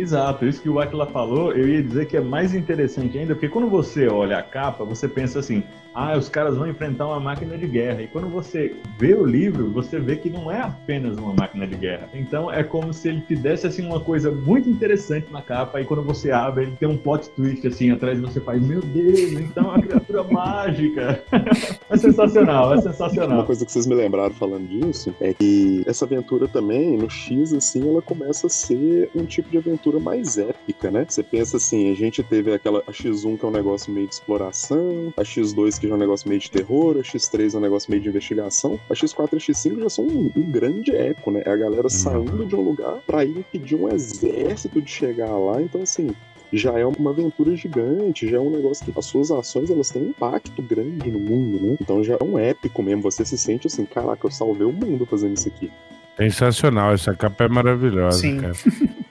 Exato, 0.00 0.46
isso 0.46 0.62
que 0.62 0.68
o 0.68 0.80
Aquila 0.80 1.06
falou, 1.06 1.52
eu 1.52 1.68
ia 1.68 1.82
dizer 1.82 2.06
que 2.06 2.16
é 2.16 2.20
mais 2.22 2.54
interessante 2.54 3.18
ainda, 3.18 3.34
porque 3.34 3.50
quando 3.50 3.68
você 3.68 4.08
olha 4.08 4.38
a 4.38 4.42
capa, 4.42 4.82
você 4.82 5.06
pensa 5.06 5.40
assim, 5.40 5.62
ah, 5.94 6.16
os 6.16 6.28
caras 6.28 6.56
vão 6.56 6.68
enfrentar 6.68 7.06
uma 7.06 7.18
máquina 7.18 7.58
de 7.58 7.66
guerra. 7.66 8.02
E 8.02 8.06
quando 8.06 8.28
você 8.28 8.76
vê 8.98 9.14
o 9.14 9.24
livro, 9.24 9.70
você 9.70 9.98
vê 9.98 10.16
que 10.16 10.30
não 10.30 10.50
é 10.50 10.60
apenas 10.60 11.18
uma 11.18 11.34
máquina 11.34 11.66
de 11.66 11.74
guerra. 11.74 12.08
Então 12.14 12.50
é 12.50 12.62
como 12.62 12.92
se 12.92 13.08
ele 13.08 13.20
te 13.22 13.34
desse 13.34 13.66
assim 13.66 13.84
uma 13.84 14.00
coisa 14.00 14.30
muito 14.30 14.68
interessante 14.68 15.26
na 15.32 15.42
capa, 15.42 15.80
e 15.80 15.84
quando 15.84 16.02
você 16.02 16.30
abre, 16.30 16.64
ele 16.64 16.76
tem 16.76 16.88
um 16.88 16.96
plot 16.96 17.28
twist 17.30 17.66
assim 17.66 17.90
atrás 17.90 18.18
e 18.18 18.22
você 18.22 18.40
faz, 18.40 18.62
meu 18.64 18.80
Deus, 18.80 19.32
então 19.32 19.64
é 19.64 19.68
uma 19.68 19.82
criatura 19.82 20.22
mágica. 20.30 21.24
é 21.90 21.96
sensacional, 21.96 22.74
é 22.74 22.80
sensacional. 22.80 23.38
Uma 23.38 23.46
coisa 23.46 23.66
que 23.66 23.72
vocês 23.72 23.86
me 23.86 23.94
lembraram 23.94 24.34
falando 24.34 24.68
disso 24.68 25.14
é 25.20 25.34
que 25.34 25.82
essa 25.86 26.04
aventura 26.04 26.46
também, 26.46 26.96
no 26.96 27.10
X, 27.10 27.52
assim, 27.52 27.88
ela 27.88 28.00
começa 28.00 28.46
a 28.46 28.50
ser 28.50 29.10
um 29.14 29.24
tipo 29.24 29.50
de 29.50 29.58
aventura 29.58 29.89
aventura 29.90 30.00
mais 30.00 30.38
épica, 30.38 30.90
né? 30.90 31.04
Você 31.08 31.22
pensa 31.22 31.56
assim, 31.56 31.90
a 31.90 31.94
gente 31.94 32.22
teve 32.22 32.52
aquela 32.52 32.80
a 32.86 32.92
X1 32.92 33.38
que 33.38 33.44
é 33.44 33.48
um 33.48 33.50
negócio 33.50 33.92
meio 33.92 34.06
de 34.06 34.14
exploração, 34.14 35.12
a 35.16 35.22
X2 35.22 35.78
que 35.78 35.88
já 35.88 35.94
é 35.94 35.96
um 35.96 36.00
negócio 36.00 36.28
meio 36.28 36.40
de 36.40 36.50
terror, 36.50 36.96
a 36.96 37.02
X3 37.02 37.54
é 37.54 37.58
um 37.58 37.60
negócio 37.60 37.90
meio 37.90 38.02
de 38.02 38.08
investigação, 38.08 38.78
a 38.88 38.94
X4 38.94 39.32
e 39.32 39.36
a 39.36 39.38
X5 39.38 39.80
já 39.80 39.90
são 39.90 40.06
um, 40.06 40.30
um 40.34 40.42
grande 40.42 40.94
eco, 40.94 41.30
né? 41.30 41.42
É 41.44 41.50
a 41.50 41.56
galera 41.56 41.82
uhum. 41.82 41.90
saindo 41.90 42.46
de 42.46 42.54
um 42.54 42.62
lugar 42.62 43.00
para 43.06 43.24
ir 43.24 43.38
impedir 43.38 43.74
um 43.74 43.88
exército 43.88 44.80
de 44.80 44.90
chegar 44.90 45.36
lá, 45.36 45.60
então 45.60 45.82
assim, 45.82 46.14
já 46.52 46.78
é 46.78 46.84
uma 46.84 47.10
aventura 47.10 47.54
gigante, 47.56 48.28
já 48.28 48.36
é 48.36 48.40
um 48.40 48.50
negócio 48.50 48.84
que 48.84 48.98
as 48.98 49.04
suas 49.04 49.30
ações 49.30 49.70
elas 49.70 49.90
têm 49.90 50.02
um 50.02 50.08
impacto 50.10 50.62
grande 50.62 51.10
no 51.10 51.18
mundo, 51.18 51.60
né? 51.64 51.76
Então 51.80 52.02
já 52.02 52.14
é 52.14 52.24
um 52.24 52.36
épico 52.36 52.82
mesmo. 52.82 53.02
Você 53.02 53.24
se 53.24 53.38
sente 53.38 53.68
assim, 53.68 53.84
caraca, 53.84 54.26
eu 54.26 54.30
salvei 54.32 54.66
o 54.66 54.72
mundo 54.72 55.06
fazendo 55.06 55.36
isso 55.36 55.46
aqui. 55.46 55.70
Sensacional, 56.16 56.92
essa 56.92 57.14
capa 57.14 57.44
é 57.44 57.48
maravilhosa, 57.48 58.18
Sim. 58.18 58.40
cara. 58.40 58.52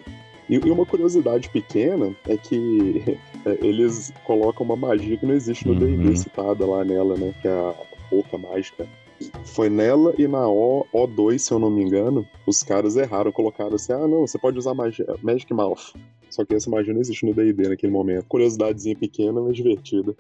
E, 0.49 0.57
uma 0.57 0.85
curiosidade 0.85 1.49
pequena 1.49 2.13
é 2.27 2.35
que 2.35 3.17
é, 3.45 3.57
eles 3.62 4.12
colocam 4.25 4.65
uma 4.65 4.75
magia 4.75 5.15
que 5.15 5.25
não 5.25 5.35
existe 5.35 5.67
no 5.67 5.75
D&D 5.75 6.07
uhum. 6.09 6.15
citada 6.15 6.65
lá 6.65 6.83
nela, 6.83 7.15
né? 7.15 7.33
Que 7.41 7.47
é 7.47 7.51
a 7.51 7.75
boca 8.09 8.38
mágica. 8.38 8.88
Foi 9.43 9.69
nela 9.69 10.13
e 10.17 10.27
na 10.27 10.47
o, 10.47 10.88
O2, 10.93 11.38
se 11.39 11.51
eu 11.51 11.59
não 11.59 11.69
me 11.69 11.83
engano, 11.83 12.25
os 12.47 12.63
caras 12.63 12.95
erraram, 12.95 13.31
colocaram 13.31 13.75
assim, 13.75 13.91
ah 13.91 14.07
não, 14.07 14.25
você 14.25 14.39
pode 14.39 14.57
usar 14.57 14.73
magia, 14.73 15.05
Magic 15.21 15.53
Mouth. 15.53 15.93
Só 16.29 16.45
que 16.45 16.55
essa 16.55 16.69
magia 16.69 16.93
não 16.93 17.01
existe 17.01 17.25
no 17.25 17.33
D&D 17.33 17.69
naquele 17.69 17.91
momento. 17.91 18.25
Curiosidadezinha 18.27 18.95
pequena, 18.95 19.41
mas 19.41 19.55
divertida. 19.55 20.15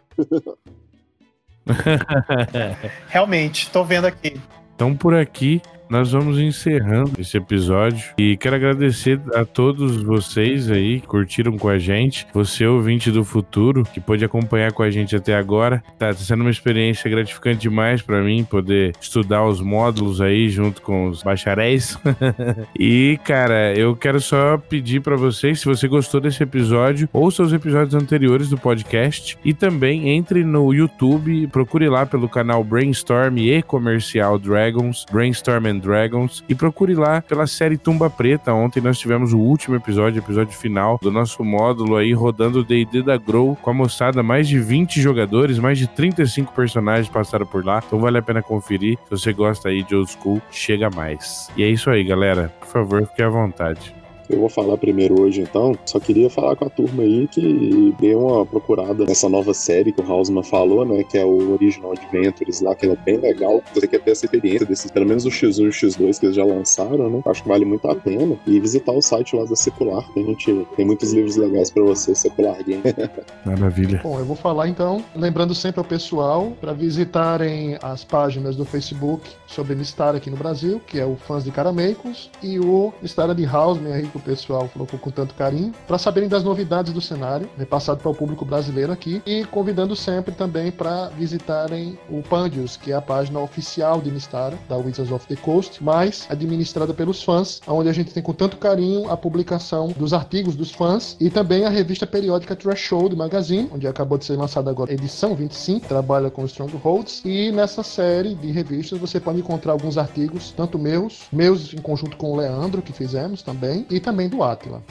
Realmente, 3.07 3.71
tô 3.71 3.83
vendo 3.83 4.05
aqui. 4.05 4.33
Então 4.75 4.95
por 4.95 5.13
aqui 5.13 5.61
nós 5.89 6.11
vamos 6.11 6.37
encerrando 6.37 7.11
esse 7.17 7.35
episódio 7.35 8.13
e 8.17 8.37
quero 8.37 8.55
agradecer 8.55 9.19
a 9.33 9.43
todos 9.43 10.03
vocês 10.03 10.69
aí 10.69 10.99
que 10.99 11.07
curtiram 11.07 11.57
com 11.57 11.67
a 11.67 11.79
gente. 11.79 12.27
Você, 12.31 12.65
ouvinte 12.65 13.11
do 13.11 13.23
futuro, 13.23 13.83
que 13.83 13.99
pôde 13.99 14.23
acompanhar 14.23 14.71
com 14.71 14.83
a 14.83 14.91
gente 14.91 15.15
até 15.15 15.35
agora. 15.35 15.83
Tá, 15.97 16.09
tá 16.09 16.13
sendo 16.13 16.41
uma 16.41 16.51
experiência 16.51 17.09
gratificante 17.09 17.61
demais 17.61 18.01
para 18.03 18.21
mim 18.21 18.43
poder 18.43 18.93
estudar 19.01 19.43
os 19.45 19.59
módulos 19.61 20.21
aí 20.21 20.47
junto 20.49 20.81
com 20.81 21.07
os 21.07 21.23
bacharéis. 21.23 21.97
e, 22.77 23.19
cara, 23.23 23.73
eu 23.73 23.95
quero 23.95 24.21
só 24.21 24.57
pedir 24.57 25.01
para 25.01 25.15
vocês, 25.15 25.59
se 25.59 25.65
você 25.65 25.87
gostou 25.87 26.21
desse 26.21 26.43
episódio, 26.43 27.09
ouça 27.11 27.41
os 27.41 27.51
episódios 27.51 27.95
anteriores 27.95 28.49
do 28.49 28.57
podcast 28.57 29.37
e 29.43 29.53
também 29.53 30.09
entre 30.09 30.43
no 30.43 30.71
YouTube, 30.71 31.47
procure 31.47 31.89
lá 31.89 32.05
pelo 32.05 32.29
canal 32.29 32.63
Brainstorm 32.63 33.37
e 33.39 33.63
Comercial 33.63 34.37
Dragons, 34.37 35.05
Brainstorm 35.11 35.65
and 35.65 35.78
Dragons 35.79 36.43
e 36.47 36.55
procure 36.55 36.93
lá 36.93 37.21
pela 37.21 37.47
série 37.47 37.77
Tumba 37.77 38.09
Preta. 38.09 38.53
Ontem 38.53 38.81
nós 38.81 38.99
tivemos 38.99 39.33
o 39.33 39.39
último 39.39 39.75
episódio, 39.75 40.19
episódio 40.19 40.55
final 40.55 40.99
do 41.01 41.11
nosso 41.11 41.43
módulo 41.43 41.95
aí 41.95 42.13
rodando 42.13 42.59
o 42.59 42.63
D&D 42.63 43.01
da 43.01 43.17
Grow 43.17 43.55
com 43.61 43.69
a 43.69 43.73
moçada, 43.73 44.21
mais 44.21 44.47
de 44.47 44.59
20 44.59 45.01
jogadores, 45.01 45.59
mais 45.59 45.77
de 45.77 45.87
35 45.87 46.53
personagens 46.53 47.09
passaram 47.09 47.45
por 47.45 47.65
lá. 47.65 47.81
Então 47.85 47.99
vale 47.99 48.17
a 48.17 48.21
pena 48.21 48.41
conferir. 48.41 48.97
Se 49.05 49.11
você 49.11 49.33
gosta 49.33 49.69
aí 49.69 49.83
de 49.83 49.95
old 49.95 50.11
school, 50.11 50.41
chega 50.51 50.89
mais. 50.89 51.49
E 51.55 51.63
é 51.63 51.67
isso 51.67 51.89
aí, 51.89 52.03
galera. 52.03 52.53
Por 52.59 52.67
favor, 52.67 53.07
fique 53.07 53.21
à 53.21 53.29
vontade. 53.29 53.98
Eu 54.29 54.39
vou 54.39 54.49
falar 54.49 54.77
primeiro 54.77 55.19
hoje, 55.19 55.41
então. 55.41 55.73
Só 55.85 55.99
queria 55.99 56.29
falar 56.29 56.55
com 56.55 56.65
a 56.65 56.69
turma 56.69 57.01
aí 57.01 57.27
que 57.27 57.95
dê 57.99 58.13
uma 58.13 58.45
procurada 58.45 59.05
nessa 59.05 59.27
nova 59.27 59.53
série 59.53 59.91
que 59.91 60.01
o 60.01 60.05
Hausman 60.05 60.43
falou, 60.43 60.85
né? 60.85 61.03
Que 61.03 61.17
é 61.17 61.25
o 61.25 61.53
Original 61.53 61.93
Adventures 61.93 62.61
lá, 62.61 62.75
que 62.75 62.85
é 62.85 62.95
bem 62.95 63.17
legal. 63.17 63.63
Você 63.73 63.87
quer 63.87 63.99
ter 63.99 64.11
essa 64.11 64.25
experiência 64.25 64.67
desses, 64.67 64.91
pelo 64.91 65.07
menos 65.07 65.25
o 65.25 65.29
X1 65.29 65.59
e 65.59 65.67
o 65.67 65.71
X2 65.71 66.19
que 66.19 66.25
eles 66.27 66.35
já 66.35 66.45
lançaram, 66.45 67.09
né? 67.09 67.21
Acho 67.25 67.41
que 67.41 67.49
vale 67.49 67.65
muito 67.65 67.87
a 67.89 67.95
pena. 67.95 68.37
E 68.45 68.59
visitar 68.59 68.91
o 68.91 69.01
site 69.01 69.35
lá 69.35 69.45
da 69.45 69.55
Secular, 69.55 70.07
que 70.13 70.19
a 70.19 70.23
gente 70.23 70.67
tem 70.75 70.85
muitos 70.85 71.11
livros 71.11 71.35
legais 71.35 71.71
para 71.71 71.83
você, 71.83 72.13
Secular 72.13 72.63
Game. 72.63 72.83
Maravilha. 73.43 73.99
Bom, 74.03 74.19
eu 74.19 74.25
vou 74.25 74.35
falar 74.35 74.67
então, 74.67 75.03
lembrando 75.15 75.55
sempre 75.55 75.79
ao 75.79 75.85
pessoal 75.85 76.53
para 76.61 76.71
visitarem 76.73 77.77
as 77.81 78.03
páginas 78.03 78.55
do 78.55 78.63
Facebook 78.63 79.27
sobre 79.47 79.73
Mistar 79.73 80.15
aqui 80.15 80.29
no 80.29 80.37
Brasil, 80.37 80.79
que 80.85 80.99
é 80.99 81.05
o 81.05 81.15
Fãs 81.15 81.43
de 81.43 81.51
Carameicos, 81.51 82.29
e 82.43 82.59
o 82.59 82.93
Mistar 83.01 83.33
de 83.33 83.45
Hausman 83.45 83.93
aí, 83.93 84.05
pessoal 84.19 84.69
colocou 84.71 84.99
com 84.99 85.09
tanto 85.09 85.33
carinho, 85.33 85.73
para 85.87 85.97
saberem 85.97 86.29
das 86.29 86.43
novidades 86.43 86.93
do 86.93 87.01
cenário, 87.01 87.49
repassado 87.57 87.97
né, 87.97 88.03
para 88.03 88.11
o 88.11 88.15
público 88.15 88.45
brasileiro 88.45 88.91
aqui, 88.91 89.21
e 89.25 89.45
convidando 89.45 89.95
sempre 89.95 90.33
também 90.33 90.71
para 90.71 91.09
visitarem 91.09 91.97
o 92.09 92.21
Pandios, 92.21 92.77
que 92.77 92.91
é 92.91 92.95
a 92.95 93.01
página 93.01 93.39
oficial 93.39 94.01
de 94.01 94.11
Mistara, 94.11 94.57
da 94.67 94.77
Wizards 94.77 95.11
of 95.11 95.25
the 95.27 95.35
Coast, 95.35 95.83
mas 95.83 96.27
administrada 96.29 96.93
pelos 96.93 97.23
fãs, 97.23 97.61
onde 97.67 97.89
a 97.89 97.93
gente 97.93 98.13
tem 98.13 98.21
com 98.21 98.33
tanto 98.33 98.57
carinho 98.57 99.09
a 99.09 99.17
publicação 99.17 99.89
dos 99.89 100.13
artigos 100.13 100.55
dos 100.55 100.71
fãs 100.71 101.15
e 101.19 101.29
também 101.29 101.65
a 101.65 101.69
revista 101.69 102.05
periódica 102.05 102.55
Threshold 102.55 103.15
Magazine, 103.15 103.69
onde 103.73 103.87
acabou 103.87 104.17
de 104.17 104.25
ser 104.25 104.35
lançada 104.35 104.69
agora 104.69 104.91
edição 104.91 105.35
25, 105.35 105.87
trabalha 105.87 106.29
com 106.29 106.45
Strongholds, 106.45 107.21
e 107.25 107.51
nessa 107.51 107.83
série 107.83 108.35
de 108.35 108.51
revistas 108.51 108.99
você 108.99 109.19
pode 109.19 109.39
encontrar 109.39 109.71
alguns 109.71 109.97
artigos, 109.97 110.53
tanto 110.55 110.77
meus, 110.77 111.27
meus 111.31 111.73
em 111.73 111.77
conjunto 111.77 112.17
com 112.17 112.31
o 112.31 112.35
Leandro, 112.35 112.81
que 112.81 112.93
fizemos 112.93 113.41
também, 113.41 113.85
e 113.89 113.99
também 114.09 114.27
do 114.27 114.43
Atila. 114.43 114.83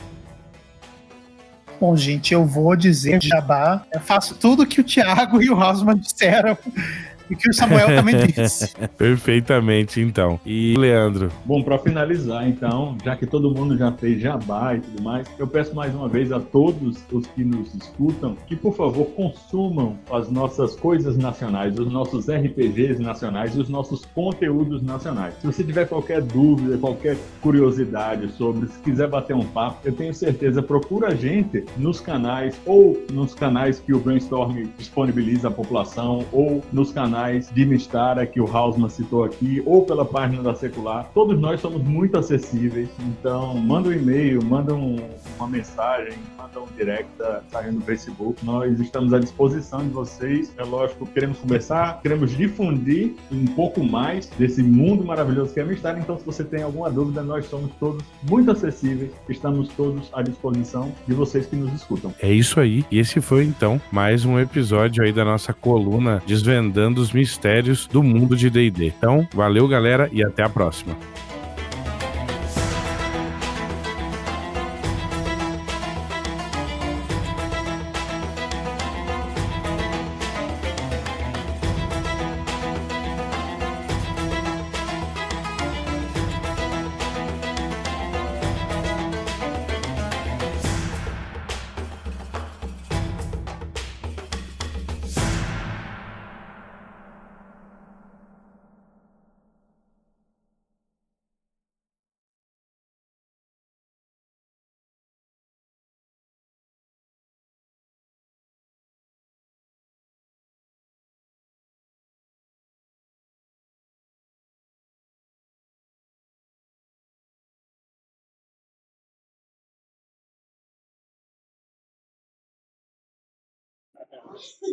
Bom, 1.81 1.97
gente, 1.97 2.33
eu 2.33 2.45
vou 2.45 2.75
dizer 2.77 3.21
jabá. 3.23 3.85
Eu 3.93 4.01
faço 4.01 4.35
tudo 4.37 4.67
que 4.67 4.81
o 4.81 4.85
Thiago 4.85 5.43
e 5.43 5.51
o 5.51 5.61
Hausmann 5.61 5.99
disseram 5.99 6.57
e 7.31 7.37
que 7.37 7.51
o 7.51 7.53
Samuel 7.53 7.87
também 7.87 8.27
disse. 8.27 8.75
Perfeitamente, 8.97 10.01
então. 10.01 10.41
E 10.45 10.75
Leandro? 10.77 11.31
Bom, 11.45 11.63
para 11.63 11.79
finalizar, 11.79 12.49
então, 12.49 12.97
já 13.05 13.17
que 13.17 13.27
todo 13.27 13.53
mundo 13.55 13.77
já 13.77 13.93
fez 13.93 14.21
jabá 14.21 14.75
e 14.75 14.81
tudo 14.81 15.03
mais, 15.03 15.29
eu 15.39 15.47
peço 15.47 15.75
mais 15.75 15.95
uma 15.95 16.09
vez 16.09 16.33
a 16.33 16.41
todos 16.41 16.99
os 17.13 17.27
que 17.29 17.45
nos 17.45 17.75
escutam 17.75 18.37
que, 18.47 18.57
por 18.57 18.75
favor, 18.75 19.07
consumam 19.07 19.97
as 20.11 20.31
nossas 20.31 20.75
coisas 20.77 21.17
nacionais, 21.17 21.79
os 21.79 21.93
nossos 21.93 22.29
RPGs 22.29 23.01
nacionais 23.03 23.55
e 23.55 23.61
os 23.61 23.69
nossos 23.69 24.05
conteúdos 24.07 24.83
nacionais. 24.83 25.35
Se 25.41 25.47
você 25.47 25.65
tiver 25.65 25.87
qualquer 25.87 26.23
dúvida, 26.23 26.79
qualquer 26.79 27.17
curiosidade 27.41 28.31
sobre, 28.33 28.69
se 28.69 28.79
quiser 28.81 29.09
bater 29.09 29.35
um 29.35 29.45
papo, 29.45 29.81
eu 29.85 29.93
tenho 29.93 30.15
certeza, 30.15 30.63
procura 30.63 31.09
a 31.09 31.15
gente 31.15 31.65
nos 31.77 32.01
canais 32.01 32.59
ou 32.65 33.01
nos 33.13 33.35
canais 33.35 33.81
que 33.81 33.93
o 33.93 33.99
Brainstorm 33.99 34.67
disponibiliza 34.77 35.49
à 35.49 35.51
população 35.51 36.25
ou 36.33 36.63
nos 36.73 36.93
canais 36.93 37.18
canais 37.19 37.51
de 37.53 37.67
Mistara 37.67 38.27
que 38.27 38.41
o 38.41 38.47
Hausman 38.47 38.89
citou 38.89 39.25
aqui, 39.25 39.63
ou 39.67 39.85
pela 39.85 40.05
página 40.05 40.43
da 40.43 40.55
Secular. 40.55 41.11
Todos 41.13 41.39
nós 41.39 41.61
somos 41.61 41.83
muito 41.83 42.17
acessíveis, 42.17 42.89
então 43.01 43.57
manda 43.57 43.89
um 43.89 43.93
e-mail, 43.93 44.43
manda 44.45 44.75
um, 44.75 44.97
uma 45.37 45.49
mensagem, 45.49 46.15
manda 46.37 46.61
um 46.61 46.67
direct 46.77 47.11
da 47.19 47.43
do 47.73 47.81
Facebook. 47.81 48.45
Nós 48.45 48.79
estamos 48.79 49.13
à 49.13 49.19
disposição 49.19 49.81
de 49.81 49.89
vocês. 49.89 50.53
É 50.57 50.63
lógico, 50.63 51.07
queremos 51.07 51.39
conversar, 51.39 52.01
queremos 52.01 52.37
difundir 52.37 53.15
um 53.33 53.47
pouco 53.47 53.83
mais 53.83 54.29
desse 54.39 54.63
mundo 54.63 55.05
maravilhoso 55.05 55.53
que 55.53 55.61
é 55.61 55.65
Mistara. 55.65 55.99
Então, 55.99 56.17
se 56.17 56.25
você 56.25 56.45
tem 56.45 56.63
alguma 56.63 56.89
dúvida, 56.89 57.23
nós 57.23 57.47
somos 57.47 57.71
todos 57.81 58.05
muito 58.23 58.51
acessíveis, 58.51 59.11
estamos 59.29 59.69
todos 59.71 60.09
à 60.13 60.23
disposição 60.23 60.93
de 61.07 61.15
vocês 61.15 61.47
que 61.47 61.57
nos 61.57 61.73
escutam. 61.73 62.15
É 62.21 62.33
isso 62.33 62.61
aí. 62.61 62.85
E 62.91 62.99
esse 62.99 63.21
foi 63.21 63.45
então 63.45 63.81
mais 63.91 64.25
um 64.25 64.39
episódio 64.39 65.03
aí 65.03 65.13
da 65.13 65.25
nossa 65.25 65.53
coluna 65.53 66.23
Desvendando 66.27 67.01
os 67.01 67.08
mistérios 67.13 67.87
do 67.87 68.03
mundo 68.03 68.37
de 68.37 68.51
D&D. 68.51 68.87
Então, 68.87 69.27
valeu 69.33 69.67
galera 69.69 70.09
e 70.13 70.25
até 70.25 70.43
a 70.43 70.49
próxima. 70.49 70.97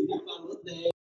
Và 0.10 0.36
vấn. 0.48 0.95